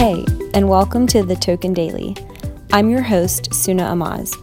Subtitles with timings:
[0.00, 0.24] Hey,
[0.54, 2.16] and welcome to the Token Daily.
[2.72, 4.34] I'm your host, Suna Amaz.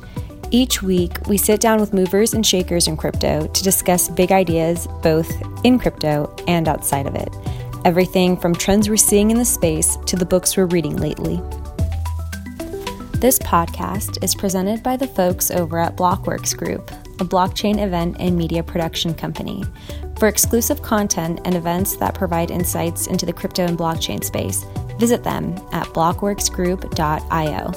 [0.51, 4.87] Each week, we sit down with movers and shakers in crypto to discuss big ideas
[5.01, 5.33] both
[5.63, 7.35] in crypto and outside of it.
[7.85, 11.37] Everything from trends we're seeing in the space to the books we're reading lately.
[13.13, 18.37] This podcast is presented by the folks over at Blockworks Group, a blockchain event and
[18.37, 19.63] media production company.
[20.19, 24.63] For exclusive content and events that provide insights into the crypto and blockchain space,
[24.97, 27.71] Visit them at blockworksgroup.io.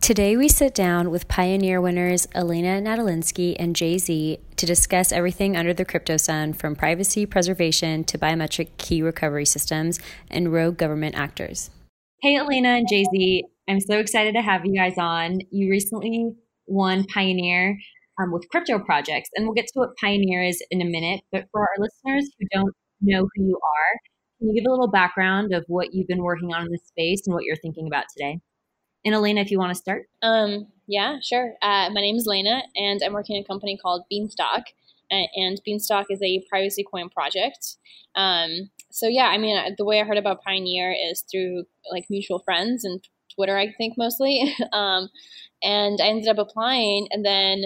[0.00, 5.72] Today, we sit down with Pioneer winners Elena Nadolinski and JZ to discuss everything under
[5.72, 11.70] the crypto sun from privacy preservation to biometric key recovery systems and rogue government actors.
[12.22, 15.38] Hey, Elena and JZ, I'm so excited to have you guys on.
[15.52, 16.32] You recently
[16.66, 17.78] won Pioneer
[18.20, 21.20] um, with crypto projects, and we'll get to what Pioneer is in a minute.
[21.30, 24.00] But for our listeners who don't know who you are.
[24.38, 27.26] Can you give a little background of what you've been working on in this space
[27.26, 28.40] and what you're thinking about today?
[29.04, 30.06] And Elena, if you want to start.
[30.22, 31.54] Um, yeah, sure.
[31.62, 34.64] Uh, my name is Elena, and I'm working in a company called Beanstalk.
[35.10, 37.76] And Beanstalk is a privacy coin project.
[38.14, 42.40] Um, so yeah, I mean, the way I heard about Pioneer is through like mutual
[42.40, 43.02] friends and
[43.34, 44.54] Twitter, I think mostly.
[44.72, 45.08] um,
[45.62, 47.64] and I ended up applying, and then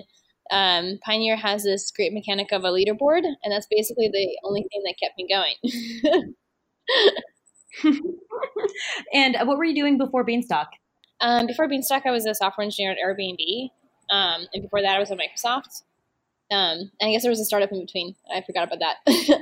[0.50, 4.82] um, Pioneer has this great mechanic of a leaderboard, and that's basically the only thing
[4.84, 6.34] that kept me going.
[9.12, 10.68] and what were you doing before Beanstalk?
[11.20, 13.70] Um, before Beanstalk, I was a software engineer at Airbnb,
[14.10, 15.82] um, and before that, I was at Microsoft.
[16.50, 18.14] Um, and I guess there was a startup in between.
[18.32, 18.96] I forgot about that.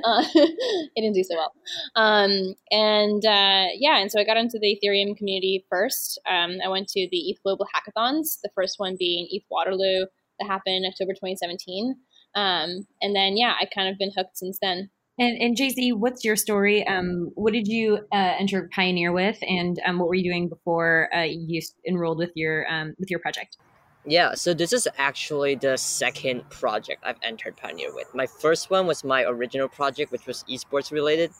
[0.05, 1.53] uh, it didn't do so well.
[1.95, 6.19] Um, and uh, yeah, and so I got into the Ethereum community first.
[6.29, 10.05] Um, I went to the ETH Global Hackathons, the first one being ETH Waterloo,
[10.43, 11.95] that happened in October 2017.
[12.35, 14.89] Um, and then, yeah, I kind of been hooked since then.
[15.19, 16.85] And, and JZ, what's your story?
[16.87, 21.09] Um, what did you uh, enter Pioneer with, and um, what were you doing before
[21.15, 23.57] uh, you enrolled with your um, with your project?
[24.05, 28.07] Yeah, so this is actually the second project I've entered Pioneer with.
[28.15, 31.31] My first one was my original project, which was esports related,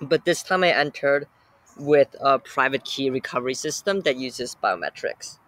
[0.00, 1.28] but this time I entered
[1.78, 5.38] with a private key recovery system that uses biometrics.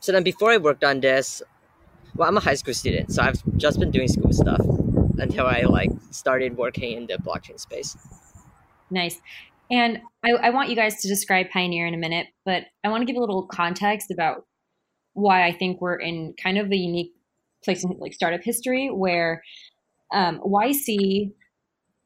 [0.00, 1.42] So then, before I worked on this,
[2.16, 4.60] well, I'm a high school student, so I've just been doing school stuff
[5.18, 7.96] until I like started working in the blockchain space.
[8.90, 9.20] Nice.
[9.70, 13.02] And I, I want you guys to describe Pioneer in a minute, but I want
[13.02, 14.46] to give a little context about
[15.14, 17.12] why I think we're in kind of the unique
[17.64, 19.42] place in like startup history where
[20.12, 21.32] um, YC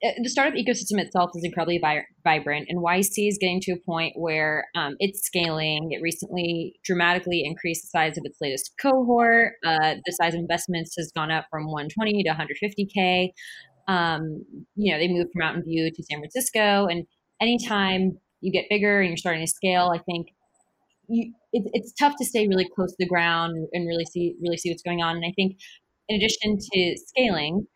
[0.03, 4.15] the startup ecosystem itself is incredibly vi- vibrant, and YC is getting to a point
[4.17, 5.89] where um, it's scaling.
[5.93, 9.55] It recently dramatically increased the size of its latest cohort.
[9.65, 13.29] Uh, the size of investments has gone up from 120 to 150k.
[13.89, 14.45] Um,
[14.75, 17.07] you know, they moved from Mountain View to San Francisco, and
[17.41, 20.29] anytime you get bigger and you're starting to scale, I think
[21.09, 24.57] you, it, it's tough to stay really close to the ground and really see really
[24.57, 25.17] see what's going on.
[25.17, 25.59] And I think,
[26.09, 27.67] in addition to scaling,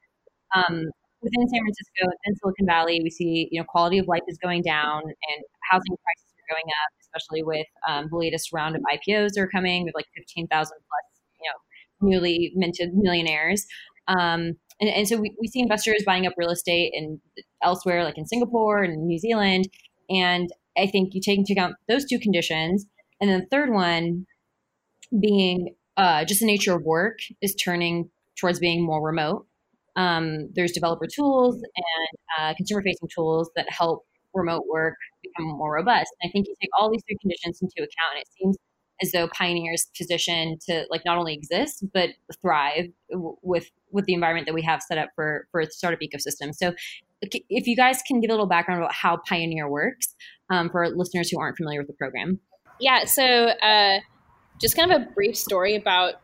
[0.54, 0.86] um,
[1.24, 4.62] within San Francisco and Silicon Valley, we see you know quality of life is going
[4.62, 5.38] down and
[5.70, 9.48] housing prices are going up, especially with um, the latest round of IPOs that are
[9.48, 10.74] coming with like 15,000 plus
[11.40, 13.66] you know newly minted millionaires.
[14.06, 17.20] Um, and, and so we, we see investors buying up real estate and
[17.62, 19.68] elsewhere, like in Singapore and New Zealand.
[20.10, 22.86] And I think you take into account those two conditions.
[23.20, 24.26] And then the third one
[25.20, 29.46] being uh, just the nature of work is turning towards being more remote.
[29.96, 35.74] Um, there's developer tools and uh, consumer facing tools that help remote work become more
[35.74, 36.12] robust.
[36.20, 38.56] And I think you take all these three conditions into account, and it seems
[39.02, 42.10] as though Pioneer's position to like not only exist but
[42.40, 46.54] thrive w- with with the environment that we have set up for for startup ecosystem.
[46.54, 46.74] So,
[47.20, 50.14] if you guys can give a little background about how Pioneer works
[50.50, 52.38] um, for listeners who aren't familiar with the program.
[52.80, 53.04] Yeah.
[53.04, 54.00] So, uh,
[54.60, 56.14] just kind of a brief story about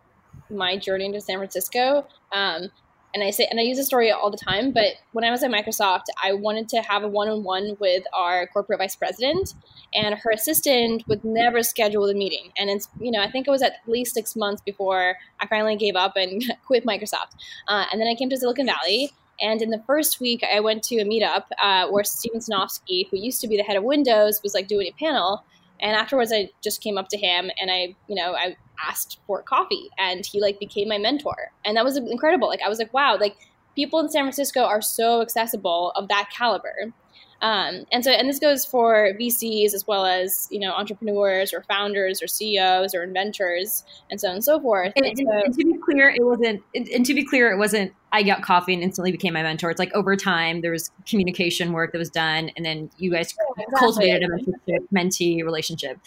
[0.51, 2.07] my journey into San Francisco.
[2.33, 2.71] Um,
[3.15, 5.43] and I say and I use this story all the time, but when I was
[5.43, 9.55] at Microsoft, I wanted to have a one-on-one with our corporate vice president,
[9.95, 12.53] and her assistant would never schedule the meeting.
[12.57, 15.77] And it's you know I think it was at least six months before I finally
[15.77, 17.35] gave up and quit Microsoft.
[17.69, 20.83] Uh, and then I came to Silicon Valley, and in the first week, I went
[20.85, 24.43] to a meetup uh, where Steven Sinofsky, who used to be the head of Windows,
[24.43, 25.45] was like doing a panel.
[25.81, 28.57] And afterwards, I just came up to him and I, you know, I
[28.87, 32.69] asked for coffee and he like became my mentor and that was incredible like i
[32.71, 33.37] was like wow like
[33.75, 36.93] people in San Francisco are so accessible of that caliber.
[37.43, 41.63] Um, and so, and this goes for VCs as well as you know entrepreneurs or
[41.63, 44.93] founders or CEOs or inventors and so on and so forth.
[44.97, 46.63] And, and, so, and to be clear, it wasn't.
[46.75, 47.93] And to be clear, it wasn't.
[48.13, 49.71] I got coffee and instantly became my mentor.
[49.71, 53.35] It's like over time there was communication work that was done, and then you guys
[53.39, 53.79] yeah, exactly.
[53.79, 55.99] cultivated a mentorship mentee relationship.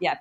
[0.00, 0.18] Yeah.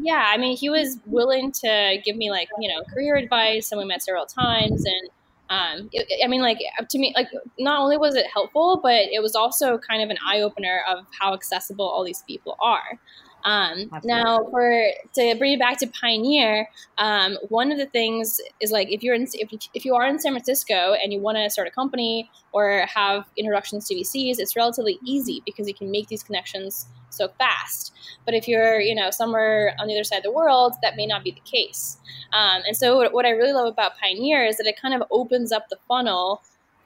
[0.00, 3.80] Yeah, I mean, he was willing to give me like you know career advice, and
[3.80, 5.10] we met several times, and
[5.50, 6.58] um, it, I mean, like
[6.88, 7.28] to me, like
[7.58, 11.06] not only was it helpful, but it was also kind of an eye opener of
[11.18, 12.98] how accessible all these people are.
[13.44, 16.68] Um, now, for to bring it back to Pioneer,
[16.98, 20.18] um, one of the things is like if you're in if, if you are in
[20.18, 24.56] San Francisco and you want to start a company or have introductions to VCs, it's
[24.56, 27.94] relatively easy because you can make these connections so fast.
[28.24, 31.06] But if you're you know somewhere on the other side of the world, that may
[31.06, 31.98] not be the case.
[32.32, 35.52] Um, and so, what, I really love about Pioneer is that it kind of opens
[35.52, 36.42] up the funnel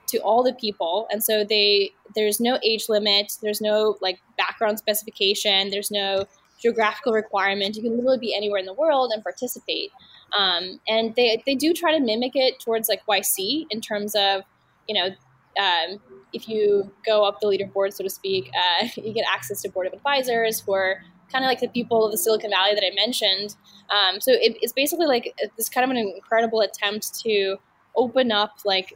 [0.08, 4.76] to all the people and so they there's no age limit there's no like background
[4.78, 6.26] specification there's no
[6.62, 7.76] geographical requirement.
[7.76, 9.90] You can literally be anywhere in the world and participate.
[10.38, 14.42] Um, and they, they do try to mimic it towards like YC in terms of,
[14.88, 15.10] you know,
[15.58, 16.00] um,
[16.32, 19.86] if you go up the leaderboard, so to speak, uh, you get access to board
[19.86, 22.94] of advisors who are kind of like the people of the Silicon Valley that I
[22.94, 23.56] mentioned.
[23.90, 27.56] Um, so it, it's basically like this kind of an incredible attempt to
[27.96, 28.94] open up like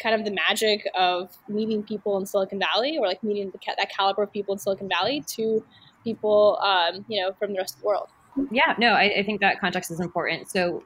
[0.00, 3.90] kind of the magic of meeting people in Silicon Valley or like meeting the, that
[3.90, 5.64] caliber of people in Silicon Valley to
[6.02, 8.08] people, um, you know, from the rest of the world.
[8.50, 10.50] Yeah, no, I, I think that context is important.
[10.50, 10.82] So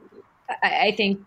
[0.48, 1.20] I, I, think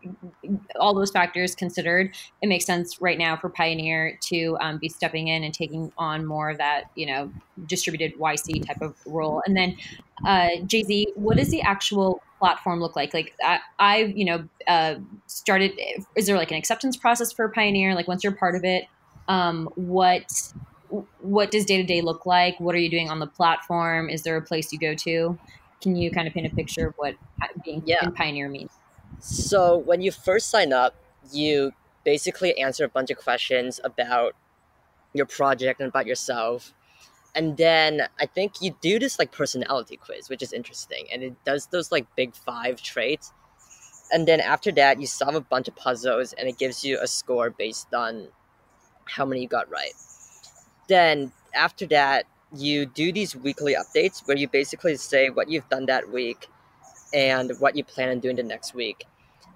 [0.79, 5.27] all those factors considered, it makes sense right now for Pioneer to um, be stepping
[5.27, 7.31] in and taking on more of that, you know,
[7.68, 9.44] distributed YC type of role.
[9.45, 9.77] And then,
[10.25, 13.13] uh, JZ, what does the actual platform look like?
[13.13, 14.95] Like, I, I you know, uh,
[15.27, 15.79] started.
[16.15, 17.94] Is there like an acceptance process for Pioneer?
[17.94, 18.85] Like, once you're part of it,
[19.27, 20.25] um, what
[21.19, 22.59] what does day to day look like?
[22.59, 24.09] What are you doing on the platform?
[24.09, 25.38] Is there a place you go to?
[25.81, 27.15] Can you kind of paint a picture of what
[27.63, 28.03] being yeah.
[28.03, 28.71] in Pioneer means?
[29.21, 30.95] So when you first sign up,
[31.31, 31.71] you
[32.03, 34.35] basically answer a bunch of questions about
[35.13, 36.73] your project and about yourself.
[37.33, 41.06] And then I think you do this like personality quiz, which is interesting.
[41.13, 43.31] And it does those like big five traits.
[44.12, 47.07] And then after that, you solve a bunch of puzzles and it gives you a
[47.07, 48.27] score based on
[49.06, 49.94] how many you got right
[50.91, 55.85] then after that, you do these weekly updates where you basically say what you've done
[55.85, 56.47] that week
[57.13, 59.06] and what you plan on doing the next week.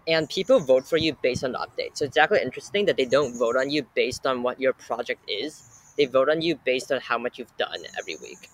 [0.07, 1.97] And people vote for you based on the update.
[1.97, 5.21] So it's actually interesting that they don't vote on you based on what your project
[5.27, 5.93] is.
[5.97, 8.49] They vote on you based on how much you've done every week.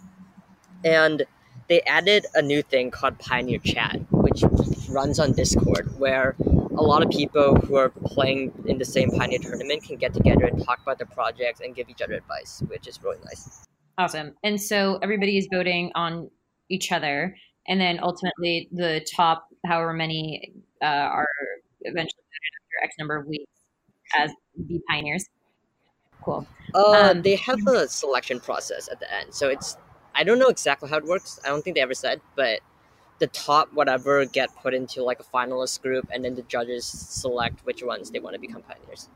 [0.86, 1.24] And
[1.68, 4.44] they added a new thing called Pioneer Chat, which
[4.90, 6.36] runs on Discord, where
[6.78, 10.46] a lot of people who are playing in the same Pioneer tournament can get together
[10.46, 13.68] and talk about their projects and give each other advice, which is really nice.
[13.98, 14.34] Awesome.
[14.44, 16.30] And so everybody is voting on
[16.70, 17.36] each other,
[17.68, 21.28] and then ultimately the top, however many, uh, are
[21.82, 23.52] eventually after X number of weeks
[24.18, 24.32] as
[24.68, 25.26] the pioneers.
[26.24, 26.46] Cool.
[26.76, 29.78] Uh, um, they have a selection process at the end, so it's
[30.14, 31.40] I don't know exactly how it works.
[31.44, 32.60] I don't think they ever said, but
[33.20, 37.66] the top whatever get put into like a finalist group, and then the judges select
[37.66, 39.10] which ones they want to become pioneers.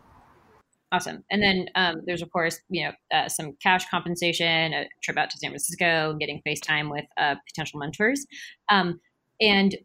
[0.92, 1.24] Awesome.
[1.30, 5.30] And then um, there's of course you know uh, some cash compensation, a trip out
[5.32, 8.26] to San Francisco, getting FaceTime with uh, potential mentors,
[8.70, 9.00] um,
[9.42, 9.76] and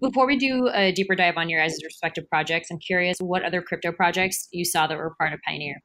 [0.00, 3.62] before we do a deeper dive on your guys' respective projects, I'm curious what other
[3.62, 5.80] crypto projects you saw that were part of Pioneer.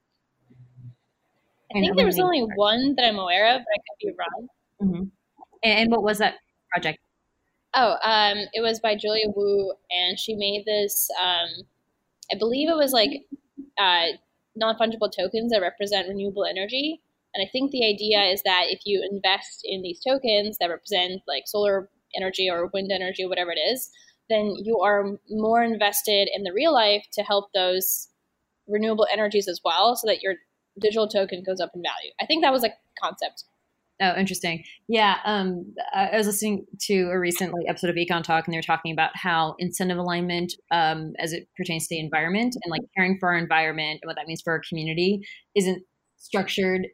[1.76, 4.48] I think there was only one that I'm aware of, but I could be wrong.
[4.82, 5.04] Mm-hmm.
[5.64, 6.36] And what was that
[6.72, 7.00] project?
[7.74, 11.10] Oh, um, it was by Julia Wu, and she made this.
[11.22, 11.66] Um,
[12.32, 13.10] I believe it was like
[13.78, 14.06] uh,
[14.56, 17.02] non fungible tokens that represent renewable energy.
[17.34, 21.22] And I think the idea is that if you invest in these tokens that represent
[21.28, 23.90] like solar energy or wind energy, whatever it is,
[24.30, 28.08] then you are more invested in the real life to help those
[28.68, 30.36] renewable energies as well, so that your
[30.80, 32.12] digital token goes up in value.
[32.20, 32.70] I think that was a
[33.02, 33.44] concept.
[34.02, 34.64] Oh, interesting.
[34.90, 38.58] Yeah, um, I was listening to a recent like, episode of Econ Talk, and they
[38.58, 42.82] were talking about how incentive alignment, um, as it pertains to the environment and like
[42.98, 45.22] caring for our environment and what that means for our community,
[45.56, 45.82] isn't
[46.18, 46.88] structured.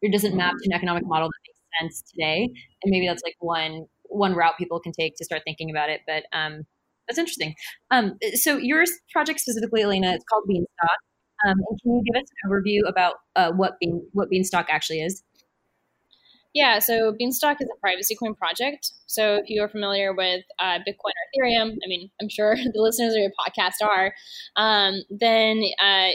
[0.00, 2.50] It doesn't map to an economic model that makes sense today,
[2.82, 6.00] and maybe that's like one one route people can take to start thinking about it.
[6.06, 6.62] But um,
[7.08, 7.54] that's interesting.
[7.90, 10.98] Um, so your project specifically, Elena, it's called Beanstalk.
[11.44, 15.00] Um, and can you give us an overview about uh, what bean what Beanstalk actually
[15.00, 15.22] is?
[16.54, 18.92] Yeah, so Beanstalk is a privacy coin project.
[19.06, 22.72] So if you are familiar with uh, Bitcoin or Ethereum, I mean, I'm sure the
[22.82, 24.12] listeners of your podcast are,
[24.56, 26.10] um, then uh,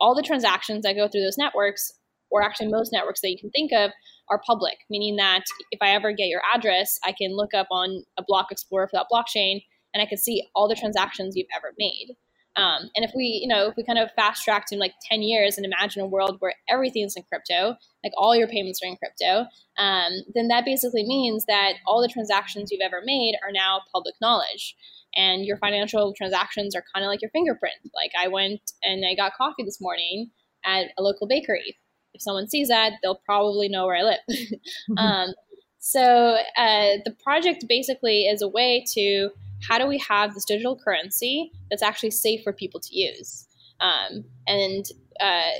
[0.00, 1.92] all the transactions that go through those networks,
[2.30, 3.90] or actually most networks that you can think of,
[4.30, 8.04] are public, meaning that if I ever get your address, I can look up on
[8.18, 11.74] a block explorer for that blockchain and I can see all the transactions you've ever
[11.78, 12.16] made.
[12.56, 15.22] Um, and if we, you know, if we kind of fast track to like 10
[15.22, 18.96] years and imagine a world where everything's in crypto, like all your payments are in
[18.96, 19.46] crypto,
[19.78, 24.14] um, then that basically means that all the transactions you've ever made are now public
[24.20, 24.74] knowledge.
[25.16, 27.76] And your financial transactions are kind of like your fingerprint.
[27.94, 30.30] Like I went and I got coffee this morning
[30.64, 31.78] at a local bakery.
[32.14, 34.20] If someone sees that, they'll probably know where I live.
[34.30, 34.98] mm-hmm.
[34.98, 35.34] um,
[35.78, 39.30] so uh, the project basically is a way to
[39.66, 43.46] how do we have this digital currency that's actually safe for people to use?
[43.80, 44.84] Um, and
[45.20, 45.50] uh,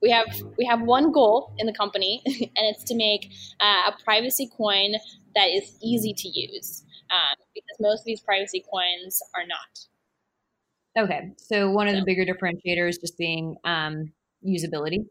[0.00, 0.26] we have
[0.58, 4.94] we have one goal in the company, and it's to make uh, a privacy coin
[5.34, 11.04] that is easy to use, um, because most of these privacy coins are not.
[11.04, 14.12] Okay, so one of the bigger differentiators just being um,
[14.46, 15.06] usability.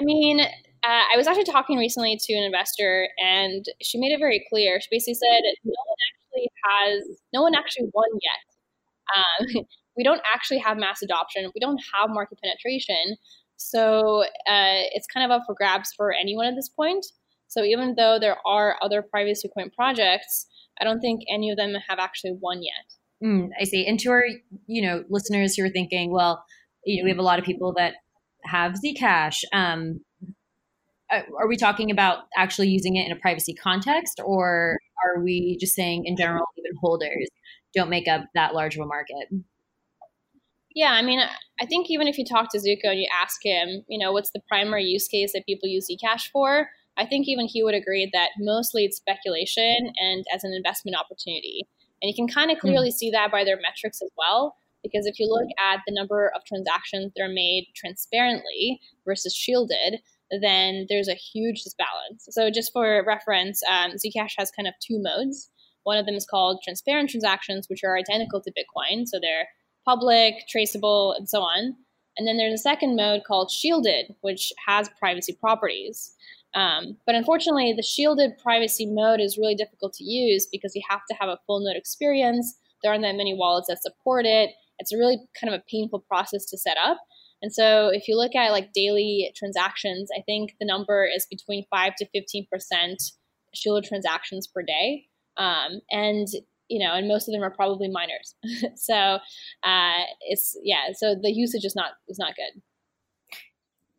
[0.00, 0.46] I mean, uh,
[0.82, 4.80] I was actually talking recently to an investor, and she made it very clear.
[4.80, 9.56] She basically said no one actually has, no one actually won yet.
[9.60, 9.64] Um,
[9.96, 11.50] we don't actually have mass adoption.
[11.54, 13.16] We don't have market penetration.
[13.56, 17.06] So uh, it's kind of up for grabs for anyone at this point.
[17.48, 20.46] So even though there are other privacy coin projects,
[20.80, 23.26] I don't think any of them have actually won yet.
[23.26, 23.86] Mm, I see.
[23.86, 24.24] And to our,
[24.66, 26.44] you know, listeners who are thinking, well,
[26.84, 27.94] you know, we have a lot of people that
[28.44, 29.42] have Zcash.
[29.52, 30.00] Um,
[31.12, 35.56] uh, are we talking about actually using it in a privacy context, or are we
[35.60, 37.28] just saying in general, even holders
[37.74, 39.28] don't make up that large of a market?
[40.74, 41.20] Yeah, I mean,
[41.60, 44.32] I think even if you talk to Zooko and you ask him, you know, what's
[44.32, 48.08] the primary use case that people use Zcash for, I think even he would agree
[48.12, 51.66] that mostly it's speculation and as an investment opportunity.
[52.02, 52.68] And you can kind of hmm.
[52.68, 52.94] clearly mm.
[52.94, 54.56] see that by their metrics as well.
[54.84, 60.00] Because if you look at the number of transactions that are made transparently versus shielded,
[60.40, 62.28] then there's a huge disbalance.
[62.30, 65.50] So, just for reference, um, Zcash has kind of two modes.
[65.84, 69.06] One of them is called transparent transactions, which are identical to Bitcoin.
[69.06, 69.48] So, they're
[69.84, 71.76] public, traceable, and so on.
[72.16, 76.14] And then there's a second mode called shielded, which has privacy properties.
[76.54, 81.00] Um, but unfortunately, the shielded privacy mode is really difficult to use because you have
[81.10, 82.56] to have a full node experience.
[82.82, 84.50] There aren't that many wallets that support it.
[84.78, 86.98] It's a really kind of a painful process to set up.
[87.42, 91.66] And so if you look at like daily transactions, I think the number is between
[91.70, 92.46] 5 to 15%
[93.54, 95.04] shielded transactions per day.
[95.36, 96.28] Um, and
[96.68, 98.34] you know, and most of them are probably miners.
[98.76, 100.92] so uh, it's yeah.
[100.94, 102.62] So the usage is not is not good.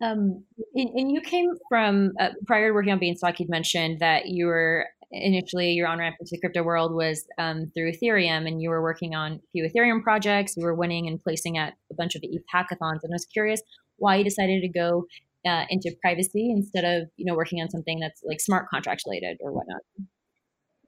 [0.05, 3.39] Um, and, and you came from uh, prior to working on Beanstalk.
[3.39, 4.87] You'd mentioned that you were
[5.21, 8.81] initially your on ramp into the crypto world was um, through Ethereum, and you were
[8.81, 10.55] working on a few Ethereum projects.
[10.57, 13.61] You were winning and placing at a bunch of ETH hackathons, and I was curious
[13.97, 15.05] why you decided to go
[15.47, 19.37] uh, into privacy instead of you know working on something that's like smart contract related
[19.41, 19.81] or whatnot.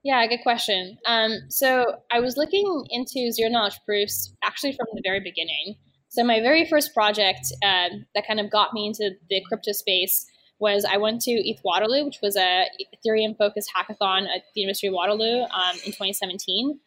[0.03, 0.97] Yeah, good question.
[1.05, 5.75] Um, so I was looking into zero knowledge proofs actually from the very beginning.
[6.09, 10.25] So my very first project uh, that kind of got me into the crypto space
[10.59, 14.87] was I went to ETH Waterloo, which was a Ethereum focused hackathon at the University
[14.87, 16.79] of Waterloo um, in 2017.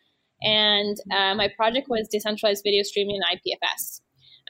[0.42, 4.00] And uh, my project was decentralized video streaming in IPFS.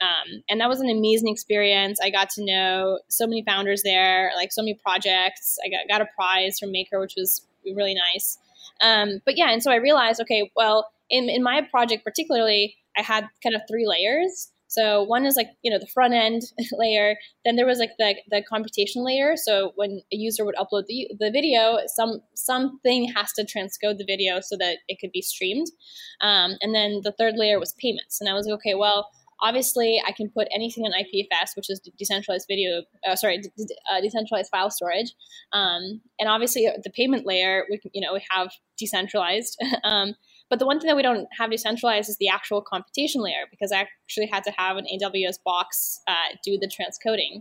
[0.01, 1.99] Um, and that was an amazing experience.
[2.01, 5.57] I got to know so many founders there, like so many projects.
[5.63, 8.39] I got, got a prize from Maker, which was really nice.
[8.81, 13.03] Um, but yeah, and so I realized, okay, well, in, in my project particularly, I
[13.03, 14.51] had kind of three layers.
[14.71, 17.17] So one is like you know the front end layer.
[17.43, 19.35] Then there was like the the computation layer.
[19.35, 24.05] So when a user would upload the, the video, some something has to transcode the
[24.07, 25.67] video so that it could be streamed.
[26.21, 28.21] Um, and then the third layer was payments.
[28.21, 29.09] And I was like, okay, well,
[29.41, 33.41] obviously I can put anything on IPFS, which is decentralized video, uh, sorry,
[33.91, 35.13] uh, decentralized file storage.
[35.51, 39.57] Um, and obviously the payment layer, we can, you know, we have decentralized.
[39.83, 40.13] um,
[40.51, 43.71] but the one thing that we don't have decentralized is the actual computation layer because
[43.71, 47.39] I actually had to have an AWS box uh, do the transcoding.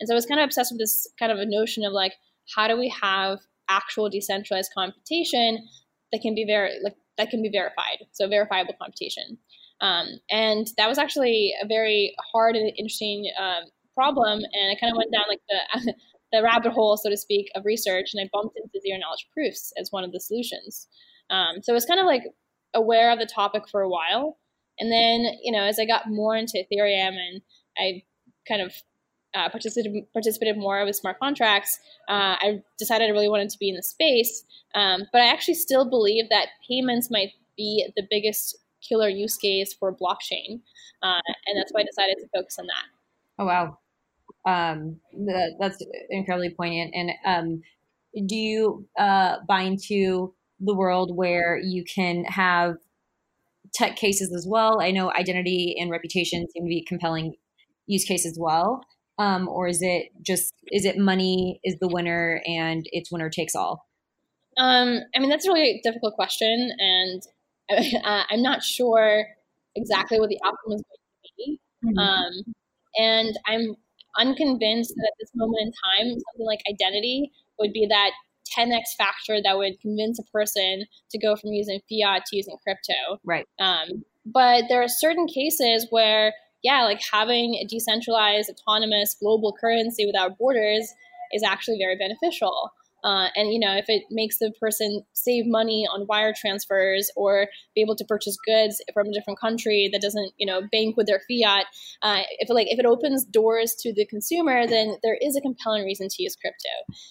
[0.00, 2.14] And so I was kind of obsessed with this kind of a notion of like,
[2.54, 3.38] how do we have
[3.68, 5.68] actual decentralized computation
[6.10, 9.38] that can be very like that can be verified, so verifiable computation.
[9.80, 14.40] Um, and that was actually a very hard and interesting um, problem.
[14.52, 15.94] And I kind of went down like the,
[16.32, 18.10] the rabbit hole, so to speak, of research.
[18.12, 20.88] And I bumped into zero knowledge proofs as one of the solutions.
[21.30, 22.22] Um, so was kind of like
[22.74, 24.38] aware of the topic for a while.
[24.78, 27.42] And then, you know, as I got more into Ethereum and
[27.76, 28.02] I
[28.46, 28.72] kind of
[29.34, 33.68] uh, participated participated more with smart contracts, uh, I decided I really wanted to be
[33.68, 34.44] in the space.
[34.74, 38.56] Um, but I actually still believe that payments might be the biggest
[38.86, 40.60] killer use case for blockchain,
[41.02, 42.84] uh, and that's why I decided to focus on that.
[43.38, 43.78] Oh wow,
[44.46, 45.00] um,
[45.60, 46.94] that's incredibly poignant.
[46.94, 47.62] And um,
[48.26, 52.76] do you uh, buy into the world where you can have
[53.74, 54.80] tech cases as well?
[54.80, 57.34] I know identity and reputation seem to be compelling
[57.86, 58.84] use case as well.
[59.18, 63.54] Um, or is it just is it money is the winner and it's winner takes
[63.56, 63.86] all?
[64.56, 67.22] Um, I mean that's a really difficult question, and
[68.04, 69.26] uh, I'm not sure
[69.74, 71.60] exactly what the outcome is going to be.
[71.84, 71.98] Mm-hmm.
[71.98, 72.54] Um,
[72.96, 73.76] and I'm
[74.18, 78.10] unconvinced that at this moment in time, something like identity would be that
[78.56, 83.18] 10x factor that would convince a person to go from using fiat to using crypto.
[83.24, 83.46] Right.
[83.58, 90.06] Um, but there are certain cases where, yeah, like having a decentralized, autonomous global currency
[90.06, 90.92] without borders
[91.32, 92.70] is actually very beneficial.
[93.04, 97.46] Uh, and you know, if it makes the person save money on wire transfers or
[97.74, 101.06] be able to purchase goods from a different country that doesn't, you know, bank with
[101.06, 101.66] their fiat,
[102.02, 105.84] uh, if like if it opens doors to the consumer, then there is a compelling
[105.84, 106.68] reason to use crypto.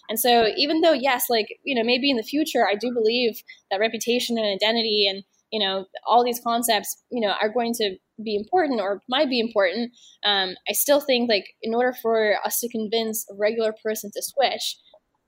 [0.10, 3.42] And so, even though yes, like you know, maybe in the future, I do believe
[3.72, 7.96] that reputation and identity and you know all these concepts, you know, are going to
[8.24, 9.92] be important or might be important.
[10.26, 14.22] Um, I still think like in order for us to convince a regular person to
[14.22, 14.78] switch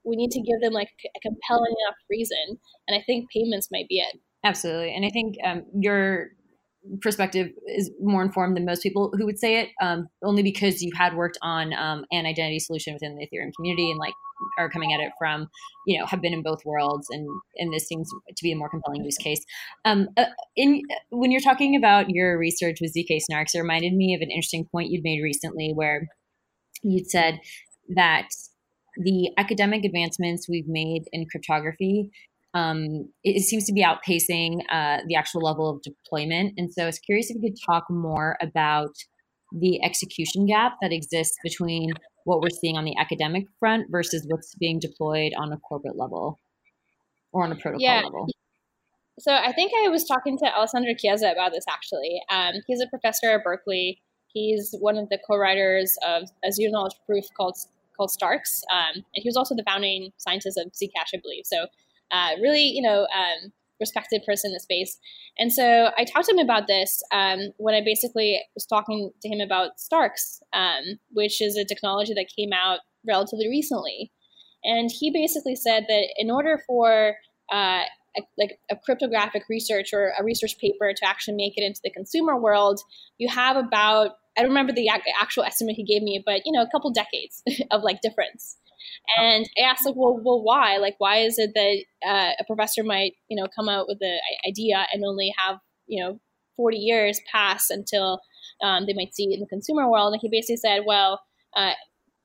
[0.04, 3.88] we need to give them like a compelling enough reason and i think payments might
[3.88, 4.20] be it.
[4.44, 6.30] Absolutely and i think um, your
[7.02, 10.92] perspective is more informed than most people who would say it um, only because you
[10.96, 14.14] had worked on um, an identity solution within the ethereum community and like
[14.58, 15.48] are coming at it from
[15.86, 17.28] you know have been in both worlds and
[17.58, 19.44] and this seems to be a more compelling use case.
[19.84, 20.26] Um, uh,
[20.56, 24.32] in when you're talking about your research with zk snarks it reminded me of an
[24.32, 26.08] interesting point you'd made recently where
[26.82, 27.42] you'd said
[27.96, 28.30] that
[29.00, 32.12] the academic advancements we've made in cryptography
[32.54, 36.54] um, it, it, seems to be outpacing uh, the actual level of deployment.
[36.58, 38.96] And so I was curious if you could talk more about
[39.52, 41.92] the execution gap that exists between
[42.26, 46.40] what we're seeing on the academic front versus what's being deployed on a corporate level
[47.32, 48.02] or on a protocol yeah.
[48.04, 48.28] level.
[49.20, 52.20] So I think I was talking to Alessandro Chiesa about this actually.
[52.32, 54.02] Um, he's a professor at Berkeley.
[54.28, 57.58] He's one of the co-writers of a zero knowledge proof called
[58.00, 61.46] called Starks, um, and he was also the founding scientist of Zcash, I believe.
[61.46, 61.68] So,
[62.12, 64.98] uh, really, you know, um, respected person in the space.
[65.38, 69.30] And so I talked to him about this um, when I basically was talking to
[69.30, 74.12] him about Starks, um, which is a technology that came out relatively recently.
[74.64, 77.16] And he basically said that in order for
[77.52, 77.84] uh,
[78.18, 81.92] a, like a cryptographic research or a research paper to actually make it into the
[81.92, 82.82] consumer world,
[83.18, 86.62] you have about I don't remember the actual estimate he gave me, but you know,
[86.62, 88.56] a couple decades of like difference.
[89.18, 90.78] And I asked like, well, well, why?
[90.78, 94.20] Like, why is it that uh, a professor might, you know, come out with an
[94.48, 96.20] idea and only have, you know,
[96.56, 98.22] 40 years pass until
[98.64, 100.14] um, they might see it in the consumer world?
[100.14, 101.20] And he basically said, well,
[101.56, 101.74] uh,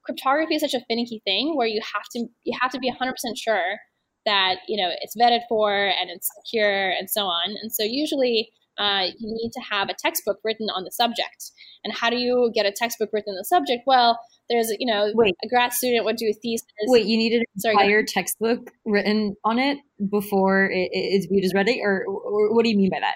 [0.05, 3.13] cryptography is such a finicky thing where you have to you have to be 100%
[3.37, 3.79] sure
[4.27, 7.57] that you know it's vetted for and it's secure and so on.
[7.63, 11.53] And so usually uh, you need to have a textbook written on the subject.
[11.85, 13.83] And how do you get a textbook written on the subject?
[13.87, 14.19] Well,
[14.51, 15.35] there's you know Wait.
[15.45, 16.67] a grad student would do a thesis.
[16.87, 19.79] Wait, you needed an Sorry, entire textbook written on it
[20.11, 23.15] before it is viewed as ready, or, or, what do you mean by that?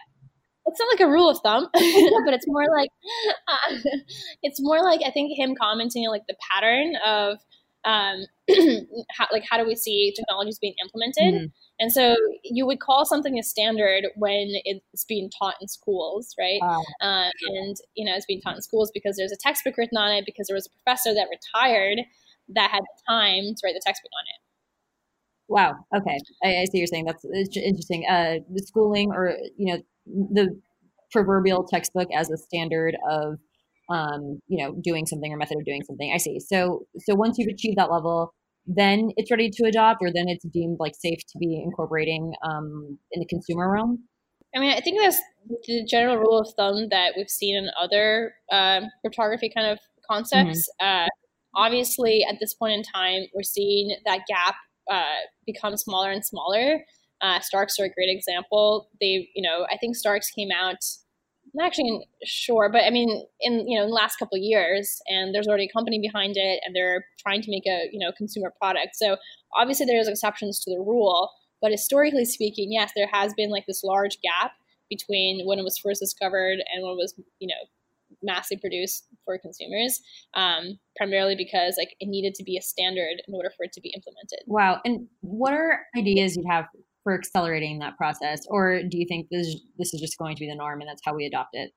[0.67, 2.91] It's not like a rule of thumb, but it's more like
[3.49, 3.75] uh,
[4.43, 7.39] it's more like I think him commenting on like the pattern of
[7.89, 8.27] um,
[9.17, 11.35] how, like how do we see technologies being implemented.
[11.35, 11.47] Mm-hmm
[11.81, 16.59] and so you would call something a standard when it's being taught in schools, right?
[16.61, 16.83] Wow.
[17.01, 20.11] Uh, and you know, it's being taught in schools because there's a textbook written on
[20.13, 22.01] it because there was a professor that retired
[22.49, 24.41] that had the time to write the textbook on it.
[25.51, 25.77] Wow.
[25.97, 27.25] Okay, I, I see you're saying that's
[27.57, 28.05] interesting.
[28.09, 30.61] Uh, the schooling, or you know, the
[31.13, 33.39] proverbial textbook as a standard of,
[33.91, 36.13] um, you know, doing something or method of doing something.
[36.15, 36.41] I see.
[36.41, 38.33] So, so once you've achieved that level,
[38.67, 42.99] then it's ready to adopt or then it's deemed like safe to be incorporating um,
[43.13, 44.05] in the consumer realm?
[44.55, 45.21] I mean, I think that's
[45.67, 49.79] the general rule of thumb that we've seen in other uh, cryptography kind of
[50.11, 50.69] concepts.
[50.81, 51.05] Mm-hmm.
[51.05, 51.07] Uh,
[51.55, 54.55] obviously, at this point in time, we're seeing that gap
[54.91, 56.85] uh, become smaller and smaller.
[57.21, 58.89] Uh, Starks are a great example.
[59.01, 60.79] They, you know, I think Starks came out
[61.61, 65.47] actually sure, but I mean, in you know, in the last couple years, and there's
[65.47, 68.97] already a company behind it, and they're trying to make a you know consumer product.
[68.97, 69.17] So
[69.55, 73.83] obviously, there's exceptions to the rule, but historically speaking, yes, there has been like this
[73.83, 74.53] large gap
[74.91, 77.69] between when it was first discovered and when it was you know
[78.23, 80.01] massively produced for consumers,
[80.35, 83.81] um, primarily because like it needed to be a standard in order for it to
[83.81, 84.41] be implemented.
[84.47, 84.81] Wow!
[84.85, 86.67] And what are ideas you'd have
[87.09, 90.47] for accelerating that process, or do you think this this is just going to be
[90.47, 91.73] the norm and that's how we adopt it?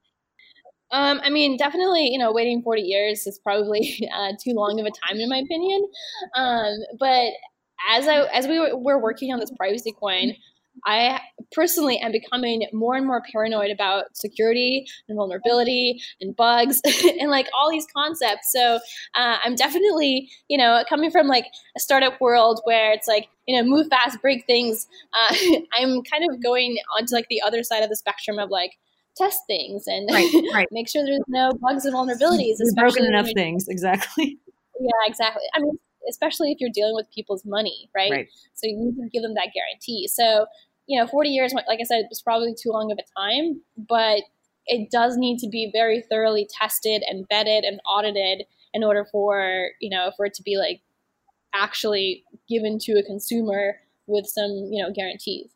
[0.91, 4.85] Um, I mean, definitely, you know, waiting 40 years is probably uh, too long of
[4.85, 5.87] a time, in my opinion.
[6.35, 7.31] Um, but
[7.89, 10.35] as I as we were working on this privacy coin,
[10.85, 11.19] I
[11.51, 16.81] personally am becoming more and more paranoid about security and vulnerability and bugs
[17.19, 18.51] and like all these concepts.
[18.51, 18.79] So
[19.15, 23.55] uh, I'm definitely, you know, coming from like a startup world where it's like, you
[23.55, 24.87] know, move fast, break things.
[25.13, 25.35] Uh,
[25.77, 28.71] I'm kind of going onto like the other side of the spectrum of like,
[29.17, 30.67] test things and right, right.
[30.71, 32.55] make sure there's no bugs and vulnerabilities.
[32.75, 34.37] Broken enough things, exactly.
[34.79, 35.43] Yeah, exactly.
[35.53, 35.77] I mean,
[36.09, 38.11] especially if you're dealing with people's money, right?
[38.11, 38.27] right?
[38.53, 40.07] So you need to give them that guarantee.
[40.07, 40.45] So,
[40.87, 44.23] you know, 40 years, like I said, was probably too long of a time, but
[44.65, 49.69] it does need to be very thoroughly tested and vetted and audited in order for,
[49.79, 50.81] you know, for it to be like
[51.53, 53.75] actually given to a consumer
[54.07, 55.51] with some, you know, guarantees.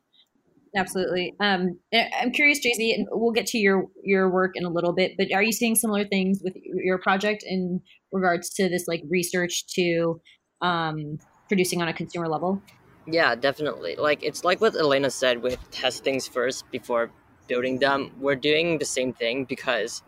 [0.76, 1.34] Absolutely.
[1.40, 5.14] Um, I'm curious, JZ, and we'll get to your your work in a little bit.
[5.18, 7.82] But are you seeing similar things with your project in
[8.12, 10.20] regards to this, like research to
[10.62, 12.62] um, producing on a consumer level?
[13.08, 13.96] Yeah, definitely.
[13.96, 17.12] Like it's like what Elena said with test things first before
[17.48, 18.12] building them.
[18.20, 20.02] We're doing the same thing because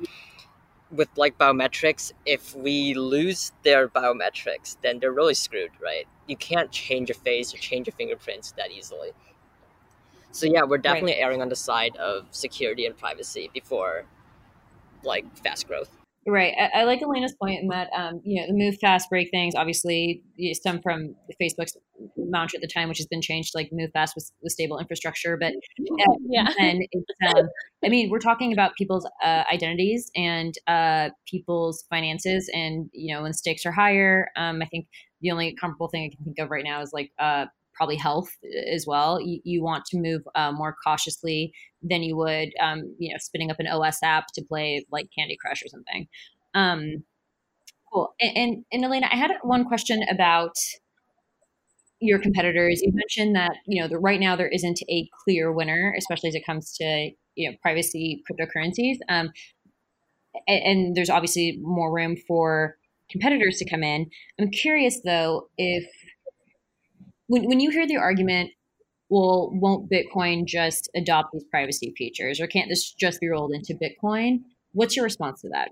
[0.90, 6.08] with like biometrics, if we lose their biometrics, then they're really screwed, right?
[6.28, 9.12] You can't change your face or change your fingerprints that easily.
[10.32, 11.22] So yeah, we're definitely right.
[11.22, 14.06] erring on the side of security and privacy before
[15.04, 15.97] like fast growth.
[16.30, 16.54] Right.
[16.60, 19.56] I, I like Elena's point in that, um, you know, the move fast, break things,
[19.56, 21.78] obviously stem from Facebook's
[22.18, 24.78] mantra at the time, which has been changed to like move fast with, with stable
[24.78, 25.38] infrastructure.
[25.38, 25.54] But
[26.30, 27.48] yeah, and it's, um,
[27.86, 32.52] I mean, we're talking about people's uh, identities and uh, people's finances.
[32.54, 34.88] And, you know, when stakes are higher, um, I think
[35.22, 37.46] the only comparable thing I can think of right now is like uh,
[37.78, 38.30] probably health
[38.74, 39.22] as well.
[39.22, 43.52] You, you want to move uh, more cautiously than you would, um, you know, spinning
[43.52, 46.08] up an OS app to play like Candy Crush or something.
[46.54, 47.04] Um,
[47.94, 48.14] cool.
[48.20, 50.56] And, and, and Elena, I had one question about
[52.00, 52.82] your competitors.
[52.82, 56.36] You mentioned that you know the, right now there isn't a clear winner, especially as
[56.36, 58.98] it comes to you know privacy cryptocurrencies.
[59.10, 59.32] Um,
[60.48, 62.78] and, and there's obviously more room for
[63.10, 64.10] competitors to come in.
[64.40, 65.86] I'm curious though if
[67.28, 68.52] when, when you hear the argument,
[69.10, 73.74] well, won't Bitcoin just adopt these privacy features or can't this just be rolled into
[73.74, 74.42] Bitcoin?
[74.74, 75.70] What's your response to that?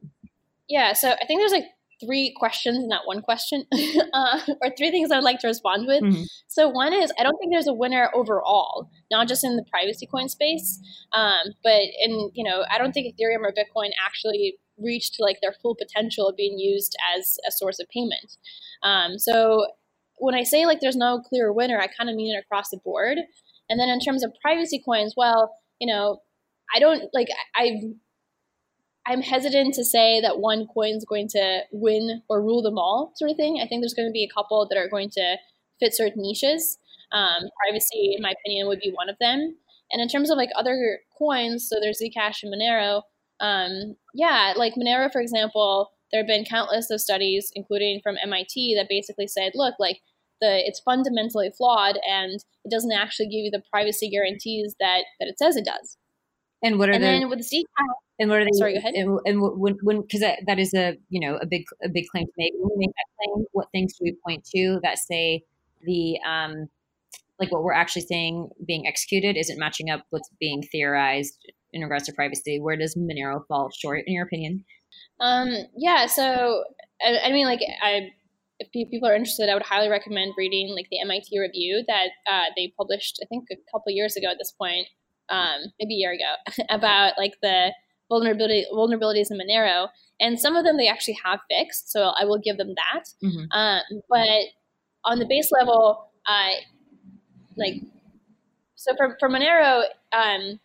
[0.69, 1.65] Yeah, so I think there's like
[2.03, 3.65] three questions, not one question,
[4.13, 6.03] uh, or three things I would like to respond with.
[6.03, 6.23] Mm-hmm.
[6.47, 10.07] So one is I don't think there's a winner overall, not just in the privacy
[10.07, 10.79] coin space,
[11.13, 15.53] um, but in you know I don't think Ethereum or Bitcoin actually reached like their
[15.61, 18.37] full potential of being used as a source of payment.
[18.83, 19.65] Um, so
[20.17, 22.79] when I say like there's no clear winner, I kind of mean it across the
[22.83, 23.17] board.
[23.69, 26.21] And then in terms of privacy coins, well, you know,
[26.73, 27.81] I don't like I
[29.07, 33.13] I'm hesitant to say that one coin is going to win or rule them all,
[33.15, 33.59] sort of thing.
[33.61, 35.37] I think there's going to be a couple that are going to
[35.79, 36.79] fit certain niches.
[37.11, 39.57] Um, privacy, in my opinion, would be one of them.
[39.91, 43.03] And in terms of like other coins, so there's Zcash and Monero.
[43.39, 48.75] Um, yeah, like Monero, for example, there have been countless of studies, including from MIT,
[48.77, 50.01] that basically said, look, like
[50.41, 55.27] the it's fundamentally flawed and it doesn't actually give you the privacy guarantees that that
[55.27, 55.97] it says it does.
[56.63, 57.63] And what are and the, then with Zcash?
[58.19, 58.51] And what are they?
[58.53, 58.95] Sorry, go ahead.
[58.95, 62.05] And, and when when because that, that is a you know a big a big
[62.07, 62.53] claim to make.
[62.57, 65.43] When we make that claim, what things do we point to that say
[65.83, 66.67] the um
[67.39, 71.37] like what we're actually saying being executed isn't matching up what's being theorized
[71.73, 72.59] in regards to privacy?
[72.59, 74.63] Where does Monero fall short in your opinion?
[75.19, 76.63] Um, yeah, so
[77.05, 78.09] I, I mean, like, I
[78.59, 82.45] if people are interested, I would highly recommend reading like the MIT review that uh,
[82.55, 84.87] they published, I think, a couple years ago at this point,
[85.29, 87.73] um, maybe a year ago, about like the
[88.09, 91.91] vulnerability vulnerabilities in Monero, and some of them they actually have fixed.
[91.91, 93.03] So I will give them that.
[93.23, 93.51] Mm-hmm.
[93.51, 94.39] Um, but
[95.03, 96.51] on the base level, uh,
[97.57, 97.81] like,
[98.75, 100.59] so for for Monero, um,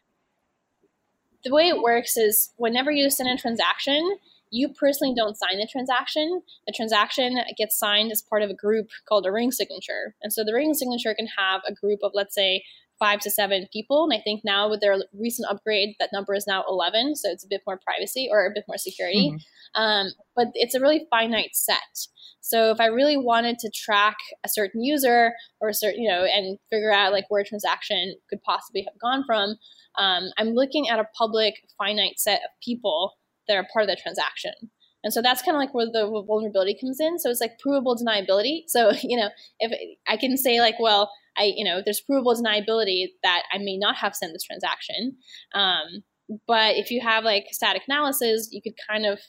[1.44, 4.18] the way it works is whenever you send a transaction,
[4.50, 6.42] you personally don't sign the transaction.
[6.66, 10.14] The transaction gets signed as part of a group called a ring signature.
[10.22, 12.64] And so the ring signature can have a group of, let's say,
[12.98, 14.04] five to seven people.
[14.04, 17.16] And I think now with their recent upgrade, that number is now 11.
[17.16, 19.30] So it's a bit more privacy or a bit more security.
[19.30, 19.82] Mm-hmm.
[19.82, 22.08] Um, but it's a really finite set.
[22.40, 26.24] So if I really wanted to track a certain user or a certain, you know,
[26.24, 29.56] and figure out like where a transaction could possibly have gone from,
[29.98, 33.14] um, I'm looking at a public finite set of people
[33.48, 34.52] that are part of the transaction.
[35.02, 37.18] And so that's kind of like where the vulnerability comes in.
[37.18, 38.64] So it's like provable deniability.
[38.66, 39.72] So, you know, if
[40.08, 43.96] I can say like, well, I, you know, there's provable deniability that I may not
[43.96, 45.16] have sent this transaction.
[45.54, 46.02] Um,
[46.46, 49.20] but if you have like static analysis, you could kind of,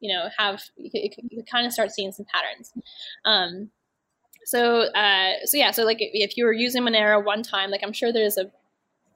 [0.00, 2.72] you know, have, you could, kind of start seeing some patterns.
[3.24, 3.70] Um,
[4.44, 7.82] so, uh, so yeah, so like if, if you were using Monero one time, like
[7.82, 8.50] I'm sure there's a,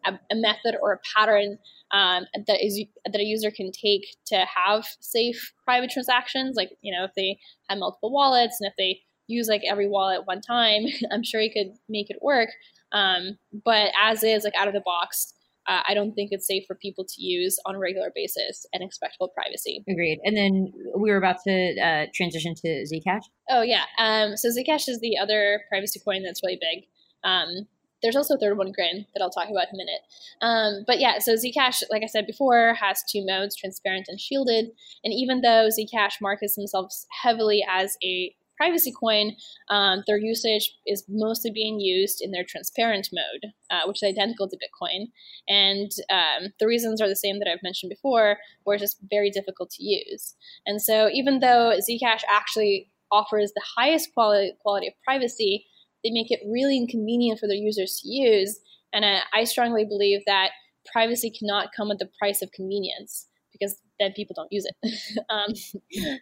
[0.06, 1.58] a, a method or a pattern
[1.90, 6.56] um, that is that a user can take to have safe private transactions.
[6.56, 10.26] Like you know, if they have multiple wallets and if they use like every wallet
[10.26, 12.50] one time, I'm sure you could make it work.
[12.92, 15.34] Um, but as is, like out of the box,
[15.66, 18.82] uh, I don't think it's safe for people to use on a regular basis and
[18.82, 19.82] expect full privacy.
[19.88, 20.20] Agreed.
[20.24, 23.24] And then we were about to uh, transition to Zcash.
[23.50, 23.84] Oh yeah.
[23.98, 26.84] Um, so Zcash is the other privacy coin that's really big.
[27.24, 27.66] Um,
[28.02, 30.00] there's also a third one, Grin, that I'll talk about in a minute.
[30.42, 34.66] Um, but yeah, so Zcash, like I said before, has two modes, transparent and shielded.
[35.02, 39.32] And even though Zcash markets themselves heavily as a privacy coin,
[39.68, 44.48] um, their usage is mostly being used in their transparent mode, uh, which is identical
[44.48, 45.06] to Bitcoin.
[45.48, 49.30] And um, the reasons are the same that I've mentioned before, where it's just very
[49.30, 50.34] difficult to use.
[50.66, 55.66] And so even though Zcash actually offers the highest quality, quality of privacy,
[56.02, 58.58] they make it really inconvenient for their users to use.
[58.92, 60.50] And I, I strongly believe that
[60.92, 65.18] privacy cannot come at the price of convenience because then people don't use it.
[65.30, 65.54] um,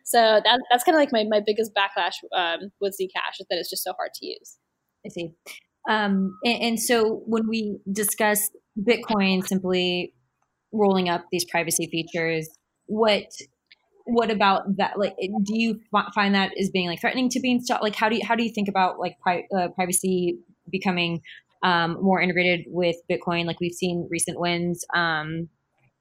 [0.05, 3.59] so that, that's kind of like my, my biggest backlash um, with Zcash is that
[3.59, 4.59] it's just so hard to use.
[5.05, 5.35] I see.
[5.89, 10.15] Um, and, and, so when we discuss Bitcoin simply
[10.73, 12.49] rolling up these privacy features,
[12.87, 13.25] what
[14.05, 14.99] what about that?
[14.99, 15.81] Like, do you
[16.15, 17.83] find that as being like threatening to be installed?
[17.83, 20.39] Like, how do you how do you think about like pri- uh, privacy
[20.71, 21.21] becoming
[21.65, 23.47] um, more integrated with Bitcoin?
[23.47, 24.85] Like we've seen recent wins.
[24.95, 25.49] Um,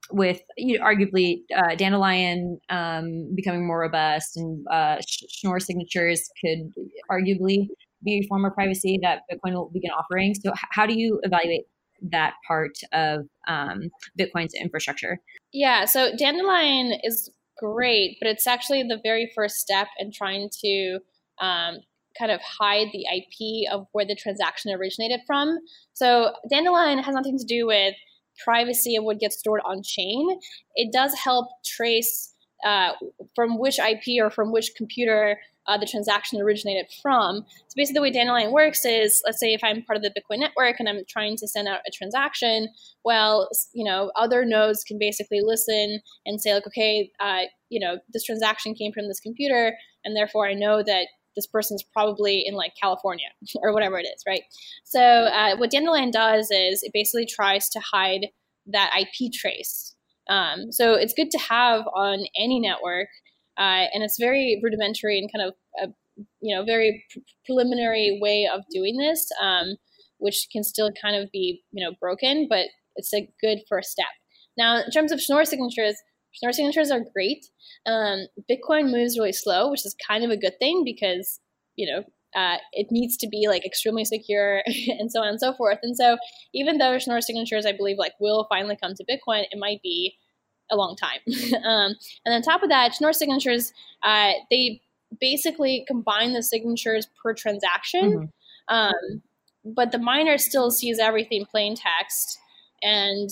[0.09, 6.71] with you know, arguably uh, Dandelion um, becoming more robust and uh, Schnorr signatures could
[7.09, 7.67] arguably
[8.03, 10.33] be a form of privacy that Bitcoin will begin offering.
[10.33, 11.65] So, how do you evaluate
[12.11, 15.19] that part of um, Bitcoin's infrastructure?
[15.53, 20.99] Yeah, so Dandelion is great, but it's actually the very first step in trying to
[21.39, 21.77] um,
[22.17, 25.59] kind of hide the IP of where the transaction originated from.
[25.93, 27.93] So Dandelion has nothing to do with
[28.43, 30.39] privacy of what gets stored on chain.
[30.75, 32.33] It does help trace
[32.65, 32.91] uh,
[33.35, 37.45] from which IP or from which computer uh, the transaction originated from.
[37.67, 40.39] So basically, the way Dandelion works is, let's say if I'm part of the Bitcoin
[40.39, 42.69] network and I'm trying to send out a transaction,
[43.05, 47.99] well, you know, other nodes can basically listen and say like, okay, uh, you know,
[48.11, 52.55] this transaction came from this computer, and therefore I know that this person's probably in
[52.55, 53.27] like California
[53.61, 54.43] or whatever it is, right?
[54.83, 58.27] So uh, what Dandelion does is it basically tries to hide
[58.67, 59.95] that IP trace.
[60.29, 63.07] Um, so it's good to have on any network,
[63.57, 65.93] uh, and it's very rudimentary and kind of a
[66.41, 69.75] you know very pr- preliminary way of doing this, um,
[70.19, 74.07] which can still kind of be you know broken, but it's a good first step.
[74.57, 75.95] Now, in terms of Schnorr signatures,
[76.33, 77.47] Schnorr signatures are great.
[77.85, 81.39] Um, Bitcoin moves really slow, which is kind of a good thing because
[81.75, 82.03] you know
[82.35, 84.63] uh, it needs to be like extremely secure
[84.99, 85.79] and so on and so forth.
[85.83, 86.17] And so
[86.53, 90.15] even though Schnorr signatures, I believe, like will finally come to Bitcoin, it might be
[90.71, 91.19] a long time.
[91.63, 94.81] um, and on top of that, Schnorr signatures, uh, they
[95.19, 98.29] basically combine the signatures per transaction.
[98.69, 98.75] Mm-hmm.
[98.75, 99.21] Um,
[99.65, 102.39] but the miner still sees everything plain text.
[102.81, 103.29] And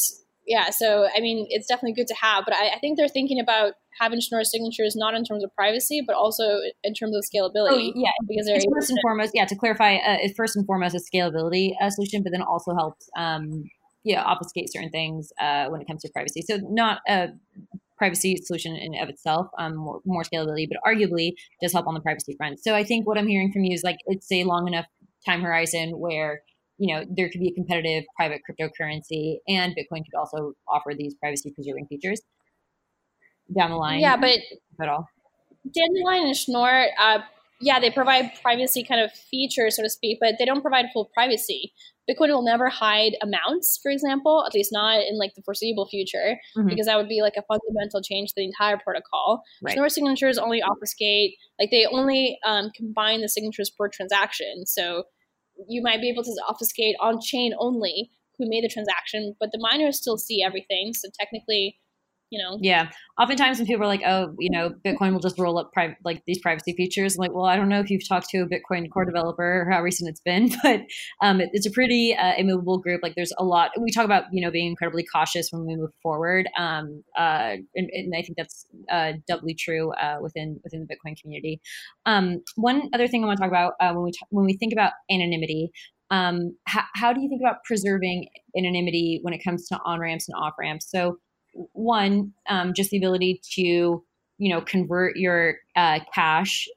[0.49, 3.39] yeah, so I mean, it's definitely good to have, but I, I think they're thinking
[3.39, 7.91] about having Schnorr signatures not in terms of privacy, but also in terms of scalability.
[7.91, 10.95] Oh, yeah, because it's first and foremost, yeah, to clarify, uh, it's first and foremost
[10.95, 13.63] a scalability uh, solution, but then also helps, um,
[14.03, 16.41] yeah, obfuscate certain things uh, when it comes to privacy.
[16.41, 17.27] So not a
[17.99, 21.99] privacy solution in of itself, um, more, more scalability, but arguably does help on the
[21.99, 22.59] privacy front.
[22.63, 24.85] So I think what I'm hearing from you is like it's a long enough
[25.27, 26.41] time horizon where
[26.79, 31.13] you know there could be a competitive private cryptocurrency and bitcoin could also offer these
[31.15, 32.21] privacy preserving features.
[33.55, 34.39] Down the line yeah but
[34.81, 35.07] at all.
[35.73, 37.19] dandelion and schnorr uh,
[37.59, 41.09] yeah they provide privacy kind of features so to speak but they don't provide full
[41.13, 41.73] privacy.
[42.09, 46.37] Bitcoin will never hide amounts for example at least not in like the foreseeable future
[46.57, 46.67] mm-hmm.
[46.67, 49.43] because that would be like a fundamental change to the entire protocol.
[49.61, 49.73] Right.
[49.73, 54.65] schnorr signatures only obfuscate like they only um, combine the signatures per transaction.
[54.65, 55.03] So
[55.67, 59.59] you might be able to obfuscate on chain only who made the transaction, but the
[59.59, 60.93] miners still see everything.
[60.93, 61.77] So technically,
[62.29, 62.57] you know?
[62.61, 62.89] Yeah.
[63.19, 66.23] Oftentimes when people are like oh you know bitcoin will just roll up pri- like
[66.25, 68.89] these privacy features I'm like well i don't know if you've talked to a bitcoin
[68.89, 70.81] core developer or how recent it's been but
[71.21, 74.25] um, it, it's a pretty uh, immovable group like there's a lot we talk about
[74.31, 78.37] you know being incredibly cautious when we move forward um, uh, and, and, i think
[78.37, 81.59] that's uh, doubly true uh, within within the bitcoin community.
[82.05, 84.55] Um, one other thing i want to talk about uh, when we t- when we
[84.57, 85.71] think about anonymity
[86.11, 90.27] um, how, how do you think about preserving anonymity when it comes to on ramps
[90.27, 91.17] and off ramps so
[91.73, 96.67] one, um, just the ability to, you know, convert your uh, cash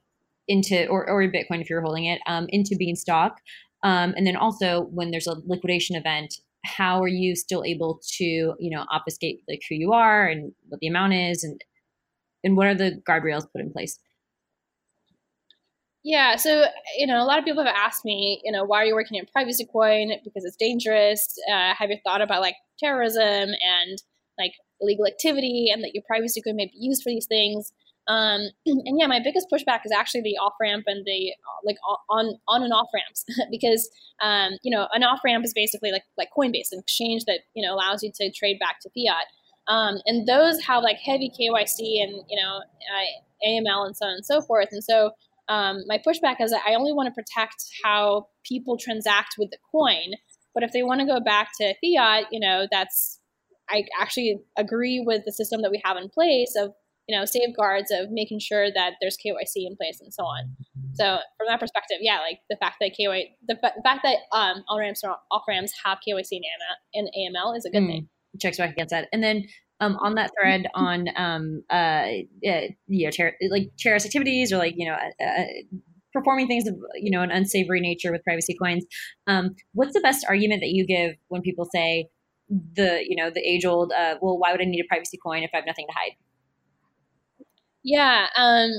[0.47, 3.37] into, or, or Bitcoin if you're holding it, um, into Beanstalk.
[3.83, 8.23] Um, and then also when there's a liquidation event, how are you still able to,
[8.23, 11.61] you know, obfuscate like who you are and what the amount is and,
[12.43, 13.99] and what are the guardrails put in place?
[16.05, 16.65] Yeah, so
[16.97, 19.17] you know, a lot of people have asked me, you know, why are you working
[19.17, 20.11] in privacy coin?
[20.23, 21.37] Because it's dangerous.
[21.49, 24.01] Uh, have you thought about like terrorism and
[24.37, 27.71] like illegal activity and that your privacy could may be used for these things.
[28.07, 31.33] Um, and yeah, my biggest pushback is actually the off ramp and the
[31.65, 31.77] like
[32.09, 33.89] on on and off ramps because
[34.21, 37.65] um, you know an off ramp is basically like like Coinbase, an exchange that you
[37.65, 39.25] know allows you to trade back to fiat.
[39.67, 44.13] Um, and those have like heavy KYC and you know uh, AML and so on
[44.13, 44.69] and so forth.
[44.71, 45.11] And so
[45.49, 50.13] um, my pushback is I only want to protect how people transact with the coin.
[50.53, 53.19] But if they want to go back to fiat, you know that's
[53.73, 56.73] I actually agree with the system that we have in place of
[57.07, 60.55] you know safeguards of making sure that there's KYC in place and so on.
[60.93, 64.63] So from that perspective, yeah, like the fact that KYC, the, the fact that um,
[64.69, 66.39] on ramps or off ramps have KYC
[66.93, 68.09] and AML is a good mm, thing.
[68.39, 69.45] Checks back against that, and then
[69.79, 72.07] um, on that thread on um, uh,
[72.47, 75.45] uh, you know ter- like terrorist activities or like you know uh, uh,
[76.13, 78.85] performing things of you know an unsavory nature with privacy coins.
[79.27, 82.07] Um, what's the best argument that you give when people say
[82.75, 85.43] the you know the age old uh, well why would i need a privacy coin
[85.43, 86.15] if i have nothing to hide
[87.83, 88.69] yeah um,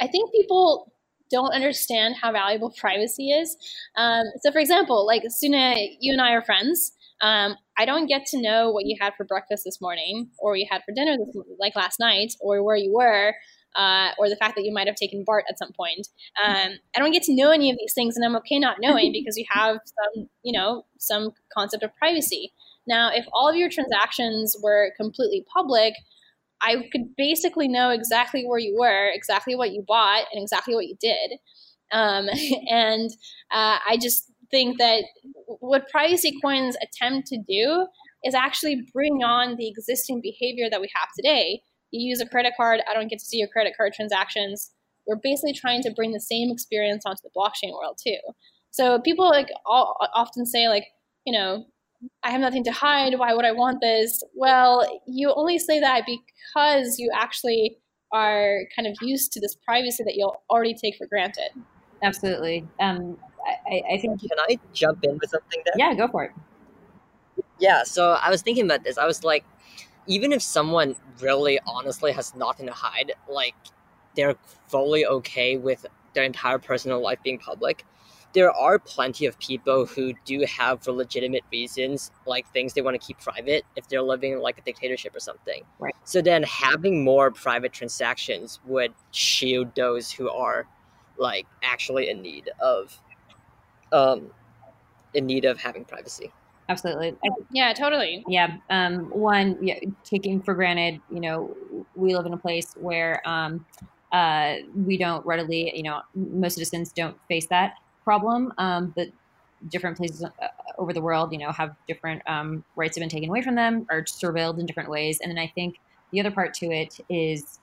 [0.00, 0.92] i think people
[1.30, 3.56] don't understand how valuable privacy is
[3.96, 8.24] um, so for example like suna you and i are friends um, i don't get
[8.26, 11.16] to know what you had for breakfast this morning or what you had for dinner
[11.16, 13.34] this, like last night or where you were
[13.74, 16.08] uh, or the fact that you might have taken BART at some point.
[16.44, 19.12] Um, I don't get to know any of these things, and I'm okay not knowing
[19.24, 22.52] because you have some, you know, some concept of privacy.
[22.86, 25.94] Now, if all of your transactions were completely public,
[26.60, 30.86] I could basically know exactly where you were, exactly what you bought, and exactly what
[30.86, 31.38] you did.
[31.92, 32.28] Um,
[32.70, 33.10] and
[33.50, 35.04] uh, I just think that
[35.46, 37.86] what privacy coins attempt to do
[38.24, 41.60] is actually bring on the existing behavior that we have today.
[41.90, 44.70] You use a credit card, I don't get to see your credit card transactions.
[45.06, 48.16] We're basically trying to bring the same experience onto the blockchain world too.
[48.70, 50.86] So people like all, often say like,
[51.26, 51.66] you know,
[52.22, 53.18] I have nothing to hide.
[53.18, 54.22] Why would I want this?
[54.34, 57.78] Well, you only say that because you actually
[58.12, 61.50] are kind of used to this privacy that you'll already take for granted.
[62.02, 62.66] Absolutely.
[62.80, 63.18] Um,
[63.66, 64.20] I, I think.
[64.20, 65.74] Can I jump in with something there?
[65.76, 66.30] Yeah, go for it.
[67.58, 68.98] Yeah, so I was thinking about this.
[68.98, 69.44] I was like,
[70.06, 73.54] even if someone really honestly has nothing to hide, like
[74.16, 74.36] they're
[74.68, 77.84] fully okay with their entire personal life being public,
[78.34, 83.00] there are plenty of people who do have for legitimate reasons like things they want
[83.00, 85.62] to keep private if they're living in like a dictatorship or something.
[85.78, 85.94] Right.
[86.04, 90.66] So then having more private transactions would shield those who are
[91.16, 93.00] like actually in need of
[93.92, 94.30] um
[95.14, 96.32] in need of having privacy.
[96.68, 97.14] Absolutely.
[97.52, 98.24] Yeah totally.
[98.26, 101.56] Yeah um one yeah, taking for granted you know
[101.94, 103.64] we live in a place where um
[104.12, 107.72] uh, we don't readily, you know, most citizens don't face that
[108.04, 109.08] problem um, that
[109.68, 110.28] different places uh,
[110.78, 113.86] over the world, you know, have different um, rights have been taken away from them
[113.90, 115.20] or surveilled in different ways.
[115.20, 115.76] And then I think
[116.12, 117.58] the other part to it is,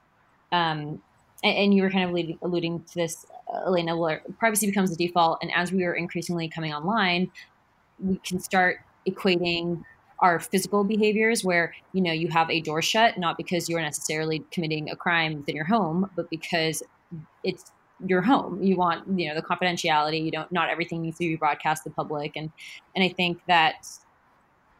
[0.51, 1.01] um,
[1.43, 4.95] and, and, you were kind of leading, alluding to this, uh, Elena, where privacy becomes
[4.95, 5.39] the default.
[5.41, 7.32] And as we are increasingly coming online,
[7.99, 9.84] we can start equating
[10.19, 14.43] our physical behaviors where you know you have a door shut not because you're necessarily
[14.51, 16.84] committing a crime within your home but because
[17.43, 17.71] it's
[18.06, 18.62] your home.
[18.62, 20.24] You want, you know, the confidentiality.
[20.24, 20.52] You don't.
[20.52, 22.36] Not everything needs to be broadcast to the public.
[22.36, 22.52] And
[22.96, 23.88] and I think that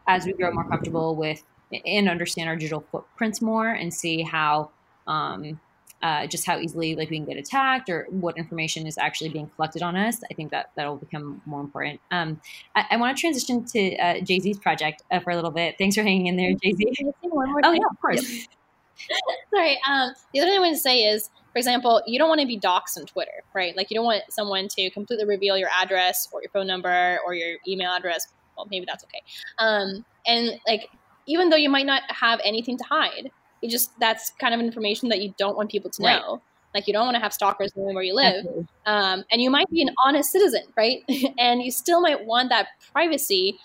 [0.08, 1.44] as we grow more comfortable with
[1.86, 4.72] and understand our digital footprints more and see how
[5.08, 5.60] um,
[6.02, 9.50] uh, just how easily like we can get attacked or what information is actually being
[9.56, 10.22] collected on us.
[10.32, 12.00] I think that that'll become more important.
[12.10, 12.42] Um,
[12.76, 15.76] I, I want to transition to uh, JZ's project uh, for a little bit.
[15.78, 17.14] Thanks for hanging in there, JZ.
[17.64, 18.48] Oh yeah, of course.
[19.54, 19.80] Sorry.
[19.90, 22.48] Um, the other thing I want to say is for example, you don't want to
[22.48, 23.76] be doxxed on Twitter, right?
[23.76, 27.34] Like you don't want someone to completely reveal your address or your phone number or
[27.34, 28.28] your email address.
[28.56, 29.22] Well, maybe that's okay.
[29.60, 30.90] Um, and like,
[31.28, 35.10] even though you might not have anything to hide, you just that's kind of information
[35.10, 36.22] that you don't want people to Right.
[36.22, 36.42] know.
[36.74, 38.46] Like you don't want to have stalkers knowing where you live.
[38.86, 41.04] Um, and you might be an honest citizen, right?
[41.38, 43.60] and you still might want that privacy,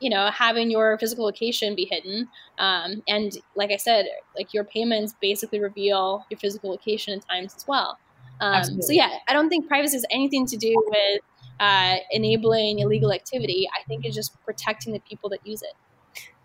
[0.00, 2.28] you know, having your physical location be hidden.
[2.58, 7.54] Um, and like I said, like your payments basically reveal your physical location at times
[7.54, 7.98] as well.
[8.40, 11.22] Um, so yeah, I don't think privacy has anything to do with
[11.60, 13.66] uh, enabling illegal activity.
[13.78, 15.72] I think it's just protecting the people that use it.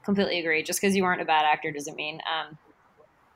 [0.03, 0.63] completely agree.
[0.63, 2.57] Just because you aren't a bad actor doesn't mean um,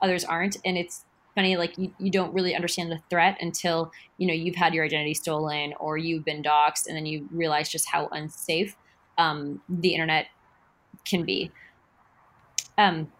[0.00, 0.56] others aren't.
[0.64, 1.04] And it's
[1.34, 4.84] funny, like you, you don't really understand the threat until you know you've had your
[4.84, 8.74] identity stolen or you've been doxxed, and then you realize just how unsafe
[9.18, 10.26] um, the internet
[11.04, 11.50] can be.
[12.78, 13.10] Um,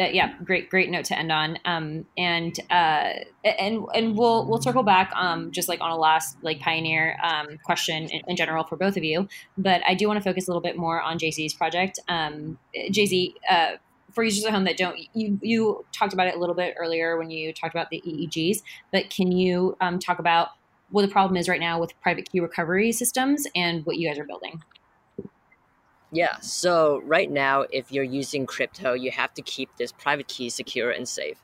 [0.00, 1.58] uh, yeah, great, great note to end on.
[1.64, 3.12] Um, and uh,
[3.44, 7.58] and and we'll we'll circle back um, just like on a last like pioneer um,
[7.64, 9.28] question in, in general for both of you.
[9.58, 11.98] But I do want to focus a little bit more on JZ's project.
[12.08, 13.72] Um, JZ, uh,
[14.12, 17.18] for users at home that don't, you you talked about it a little bit earlier
[17.18, 18.62] when you talked about the EEGs.
[18.92, 20.48] But can you um, talk about
[20.90, 24.18] what the problem is right now with private key recovery systems and what you guys
[24.18, 24.62] are building?
[26.14, 30.50] Yeah, so right now, if you're using crypto, you have to keep this private key
[30.50, 31.38] secure and safe.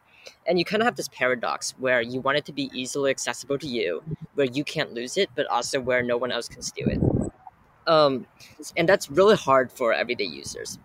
[0.47, 3.59] And you kind of have this paradox where you want it to be easily accessible
[3.61, 4.03] to you,
[4.35, 7.01] where you can't lose it, but also where no one else can steal it.
[7.87, 8.27] Um,
[8.77, 10.79] and that's really hard for everyday users.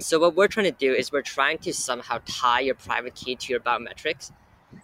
[0.00, 3.36] So, what we're trying to do is we're trying to somehow tie your private key
[3.36, 4.32] to your biometrics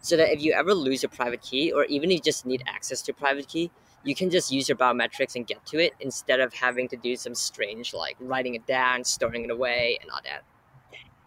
[0.00, 2.62] so that if you ever lose your private key, or even if you just need
[2.66, 3.70] access to private key,
[4.04, 7.16] you can just use your biometrics and get to it instead of having to do
[7.16, 10.42] some strange like writing it down, storing it away, and all that.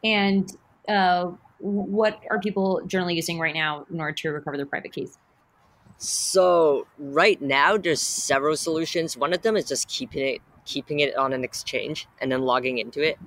[0.03, 0.51] And
[0.87, 5.17] uh, what are people generally using right now in order to recover their private keys?
[5.97, 9.15] So right now there's several solutions.
[9.15, 12.77] One of them is just keeping it keeping it on an exchange and then logging
[12.77, 13.19] into it.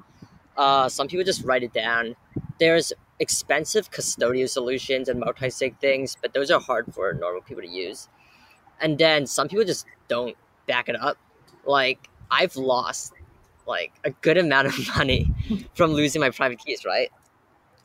[0.57, 2.17] Uh, some people just write it down.
[2.59, 7.69] There's expensive custodial solutions and multi-sig things, but those are hard for normal people to
[7.69, 8.09] use.
[8.81, 10.37] And then some people just don't
[10.67, 11.17] back it up.
[11.65, 13.13] Like I've lost
[13.67, 15.33] like a good amount of money
[15.75, 17.11] from losing my private keys, right?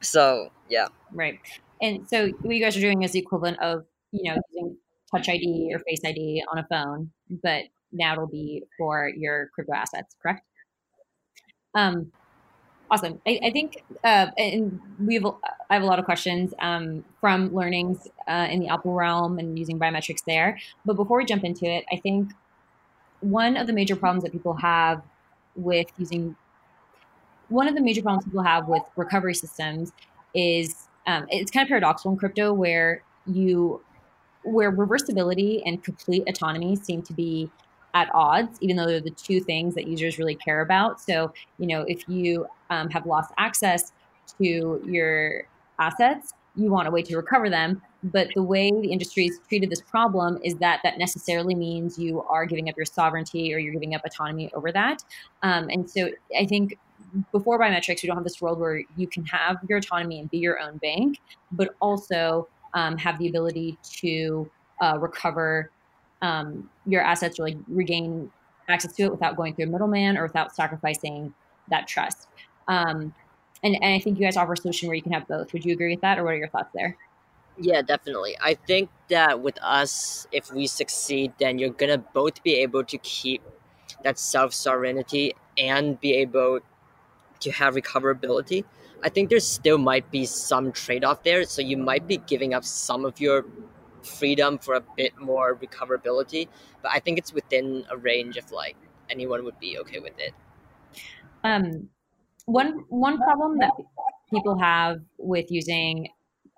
[0.02, 0.88] So yeah.
[1.14, 1.40] Right.
[1.82, 4.78] And so what you guys are doing is the equivalent of, you know, using
[5.12, 7.12] Touch ID or Face ID on a phone,
[7.44, 10.46] but now it'll be for your crypto assets, correct?
[11.74, 12.12] Um,
[12.92, 13.22] awesome.
[13.26, 18.08] I, I think, uh, and we've, I have a lot of questions um, from learnings
[18.28, 20.60] uh, in the Apple realm and using biometrics there.
[20.86, 22.32] But before we jump into it, I think
[23.22, 25.02] one of the major problems that people have
[25.56, 26.36] with using,
[27.48, 29.94] one of the major problems people have with recovery systems
[30.34, 33.82] is um, it's kind of paradoxical in crypto where you
[34.44, 37.50] where reversibility and complete autonomy seem to be
[37.94, 41.68] at odds even though they're the two things that users really care about so you
[41.68, 43.92] know if you um, have lost access
[44.40, 45.44] to your
[45.80, 49.70] assets you want a way to recover them but the way the industry has treated
[49.70, 53.74] this problem is that that necessarily means you are giving up your sovereignty or you're
[53.74, 55.04] giving up autonomy over that
[55.44, 56.10] um, and so
[56.40, 56.78] i think
[57.32, 60.38] before biometrics, we don't have this world where you can have your autonomy and be
[60.38, 61.20] your own bank,
[61.52, 64.50] but also um, have the ability to
[64.82, 65.72] uh, recover
[66.22, 68.32] um, your assets or like regain
[68.70, 71.34] access to it without going through a middleman or without sacrificing
[71.70, 72.28] that trust.
[72.68, 73.14] Um,
[73.64, 75.54] and, and I think you guys offer a solution where you can have both.
[75.54, 76.98] Would you agree with that, or what are your thoughts there?
[77.58, 78.36] Yeah, definitely.
[78.42, 82.98] I think that with us, if we succeed, then you're gonna both be able to
[83.00, 83.42] keep
[84.04, 86.60] that self sovereignty and be able
[87.42, 88.64] to have recoverability.
[89.04, 92.54] I think there still might be some trade off there, so you might be giving
[92.54, 93.46] up some of your
[94.04, 96.48] freedom for a bit more recoverability,
[96.82, 98.76] but I think it's within a range of like
[99.10, 100.34] anyone would be okay with it.
[101.44, 101.90] Um,
[102.52, 103.72] one one problem that
[104.34, 106.10] people have with using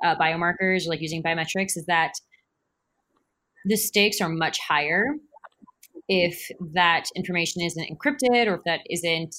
[0.03, 2.13] uh, biomarkers, like using biometrics, is that
[3.65, 5.05] the stakes are much higher
[6.09, 9.35] if that information isn't encrypted or if that isn't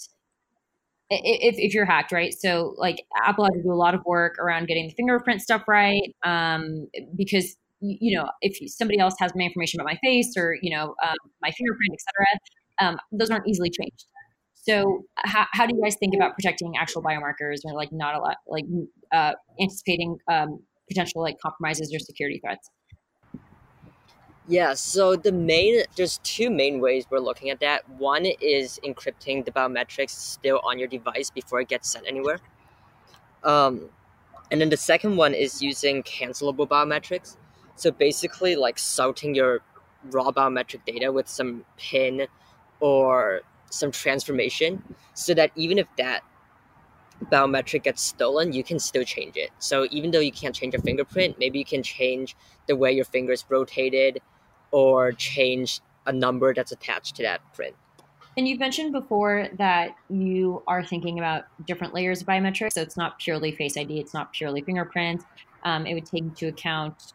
[1.10, 2.32] if, if you're hacked right?
[2.32, 5.62] So like apple had to do a lot of work around getting the fingerprint stuff
[5.68, 10.56] right um, because you know if somebody else has my information about my face or
[10.62, 12.38] you know um, my fingerprint etc
[12.80, 14.06] um, those aren't easily changed
[14.66, 18.18] so how, how do you guys think about protecting actual biomarkers or like not a
[18.18, 18.64] lot like
[19.12, 22.70] uh, anticipating um, potential like compromises or security threats
[24.48, 27.88] Yeah, so the main there's two main ways we're looking at that.
[27.98, 32.38] One is encrypting the biometrics still on your device before it gets sent anywhere.
[33.42, 33.90] Um,
[34.50, 37.36] and then the second one is using cancelable biometrics.
[37.76, 39.60] So basically, like salting your
[40.10, 42.26] raw biometric data with some pin
[42.80, 43.42] or
[43.74, 44.82] some transformation,
[45.14, 46.22] so that even if that
[47.24, 49.50] biometric gets stolen, you can still change it.
[49.58, 53.04] So even though you can't change a fingerprint, maybe you can change the way your
[53.04, 54.20] finger is rotated
[54.70, 57.74] or change a number that's attached to that print.
[58.36, 62.72] And you've mentioned before that you are thinking about different layers of biometrics.
[62.72, 65.22] So it's not purely Face ID, it's not purely fingerprint.
[65.62, 67.14] Um, it would take into account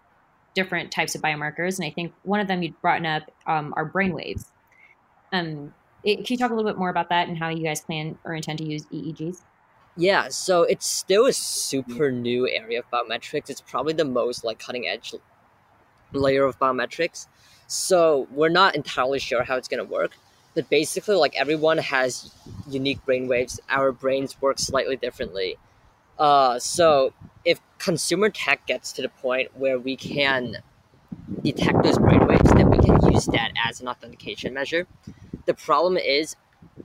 [0.55, 1.78] different types of biomarkers.
[1.78, 4.51] And I think one of them you'd brought up um, are brain waves.
[5.32, 5.74] Um,
[6.04, 8.18] it, can you talk a little bit more about that and how you guys plan
[8.24, 9.41] or intend to use EEGs?
[9.97, 13.50] Yeah, so it's still a super new area of biometrics.
[13.50, 15.14] It's probably the most like cutting edge
[16.14, 17.28] layer of biometrics.
[17.68, 20.12] So we're not entirely sure how it's gonna work.
[20.56, 22.34] But basically like everyone has
[22.70, 23.60] unique brain waves.
[23.70, 25.58] Our brains work slightly differently.
[26.18, 27.14] Uh, so
[27.45, 30.58] if consumer tech gets to the point where we can
[31.43, 34.88] detect those brain waves, then we can use that as an authentication measure.
[35.50, 36.36] The problem is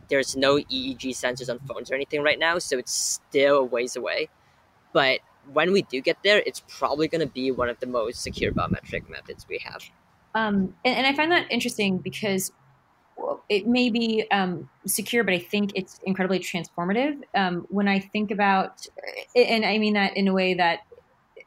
[0.09, 3.95] there's no EEG sensors on phones or anything right now, so it's still a ways
[3.95, 4.31] away.
[4.95, 5.21] But
[5.53, 8.53] when we do get there, it's probably going to be one of the most secure
[8.53, 9.83] biometric methods we have.
[10.35, 12.53] Um, and, and, I find that interesting because
[13.51, 17.21] it may be um, secure, but I think it's incredibly transformative.
[17.35, 18.87] Um, when I think about,
[19.37, 20.87] and I mean that in a way that,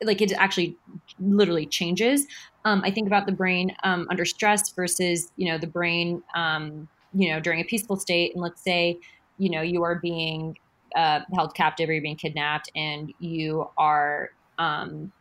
[0.03, 0.77] like, it actually
[1.19, 2.27] literally changes.
[2.63, 6.87] Um, I think about the brain um, under stress versus, you know, the brain um,
[7.13, 8.99] you know, during a peaceful state, and let's say,
[9.37, 10.57] you know, you are being
[10.95, 15.11] uh, held captive or you're being kidnapped, and you are um,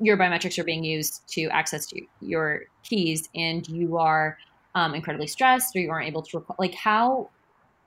[0.00, 4.38] your biometrics are being used to access to your keys, and you are
[4.74, 7.30] um, incredibly stressed or you aren't able to rec- like how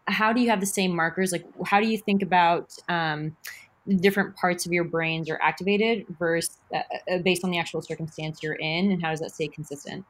[0.07, 1.31] how do you have the same markers?
[1.31, 3.35] Like how do you think about um,
[3.99, 6.79] different parts of your brains are activated versus uh,
[7.11, 10.05] uh, based on the actual circumstance you're in, and how does that stay consistent?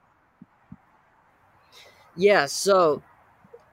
[2.17, 3.03] Yeah, so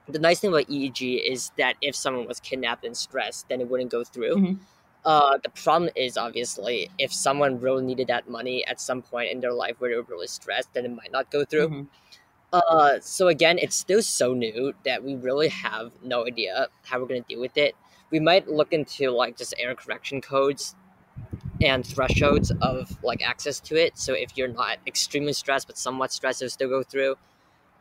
[0.07, 3.69] the nice thing about EEG is that if someone was kidnapped and stressed, then it
[3.69, 4.35] wouldn't go through.
[4.35, 4.53] Mm-hmm.
[5.03, 9.39] Uh, the problem is obviously if someone really needed that money at some point in
[9.39, 11.69] their life where they were really stressed, then it might not go through.
[11.69, 11.83] Mm-hmm.
[12.53, 17.07] Uh, so again, it's still so new that we really have no idea how we're
[17.07, 17.75] gonna deal with it.
[18.11, 20.75] We might look into like just error correction codes
[21.61, 23.97] and thresholds of like access to it.
[23.97, 27.15] So if you're not extremely stressed but somewhat stressed, it'll still go through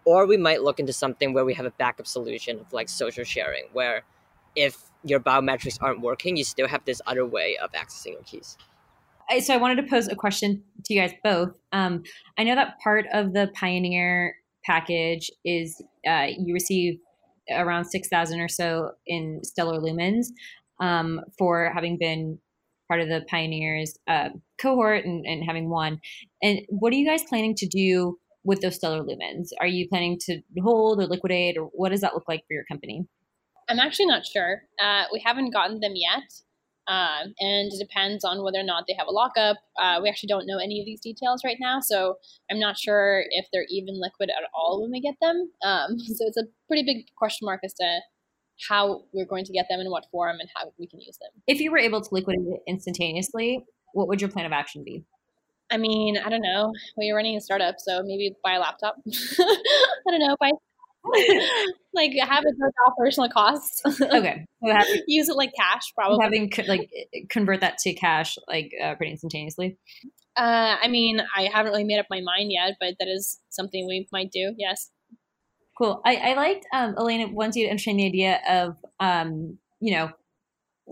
[0.05, 3.25] or we might look into something where we have a backup solution of like social
[3.25, 4.03] sharing where
[4.57, 8.57] if your biometrics aren't working you still have this other way of accessing your keys.
[9.41, 11.51] So i wanted to pose a question to you guys both.
[11.73, 12.03] Um,
[12.39, 16.99] i know that part of the pioneer package is uh, you receive
[17.51, 20.27] around 6000 or so in stellar lumens
[20.81, 22.39] um, for having been
[22.89, 24.29] part of the pioneers uh,
[24.59, 26.01] cohort and, and having won.
[26.43, 29.49] And what are you guys planning to do with those stellar lumens?
[29.61, 32.64] Are you planning to hold or liquidate, or what does that look like for your
[32.64, 33.07] company?
[33.68, 34.62] I'm actually not sure.
[34.82, 36.22] Uh, we haven't gotten them yet.
[36.86, 39.57] Uh, and it depends on whether or not they have a lockup.
[39.80, 42.16] Uh, we actually don't know any of these details right now, so
[42.51, 45.51] I'm not sure if they're even liquid at all when we get them.
[45.64, 48.01] Um, so it's a pretty big question mark as to
[48.68, 51.30] how we're going to get them in what form and how we can use them.
[51.47, 53.64] If you were able to liquidate it instantaneously,
[53.95, 55.05] what would your plan of action be?
[55.75, 56.72] I mean, I don't know.
[56.97, 58.97] Well, you're running a startup, so maybe buy a laptop.
[59.09, 60.37] I don't know.
[60.39, 60.53] Buy
[61.93, 63.83] like have it go operational costs.
[64.01, 64.47] okay.
[64.62, 66.22] So having, Use it like cash, probably.
[66.22, 66.91] Having like
[67.29, 69.77] convert that to cash like uh, pretty instantaneously.
[70.37, 73.87] Uh, I mean, I haven't really made up my mind yet, but that is something
[73.87, 74.55] we might do.
[74.57, 74.91] Yes.
[75.77, 76.01] Cool.
[76.05, 80.11] I, I liked um, Elena wants you to entertain the idea of um, you know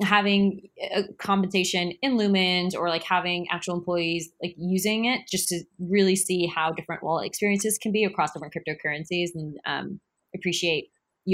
[0.01, 5.62] having a compensation in lumens or like having actual employees like using it just to
[5.78, 10.01] really see how different wallet experiences can be across different cryptocurrencies and um,
[10.34, 10.88] appreciate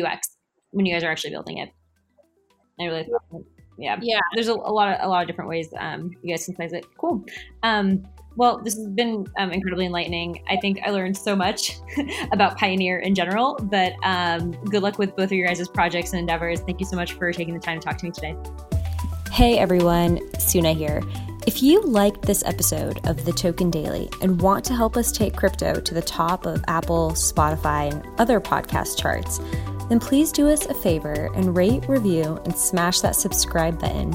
[0.05, 0.31] ux
[0.71, 1.71] when you guys are actually building it.
[2.81, 3.09] I really
[3.79, 3.97] yeah.
[4.01, 4.21] yeah.
[4.35, 6.73] There's a, a, lot of a lot of different ways um, you guys can size
[6.73, 6.85] it.
[6.99, 7.25] Cool.
[7.63, 8.05] Um,
[8.39, 10.45] well, this has been um, incredibly enlightening.
[10.49, 11.79] I think I learned so much
[12.33, 16.21] about Pioneer in general, but um, good luck with both of your guys' projects and
[16.21, 16.61] endeavors.
[16.61, 18.37] Thank you so much for taking the time to talk to me today.
[19.33, 21.03] Hey everyone, Suna here.
[21.49, 25.35] If you liked this episode of The Token Daily and want to help us take
[25.35, 29.41] crypto to the top of Apple, Spotify, and other podcast charts,
[29.89, 34.13] then please do us a favor and rate, review, and smash that subscribe button.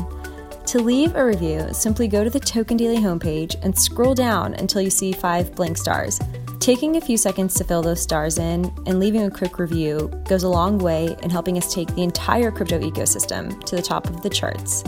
[0.68, 4.82] To leave a review, simply go to the Token Daily homepage and scroll down until
[4.82, 6.20] you see five blank stars.
[6.59, 10.43] Taking a few seconds to fill those stars in and leaving a quick review goes
[10.43, 14.22] a long way in helping us take the entire crypto ecosystem to the top of
[14.22, 14.84] the charts.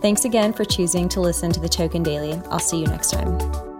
[0.00, 2.40] Thanks again for choosing to listen to the Token Daily.
[2.50, 3.71] I'll see you next time.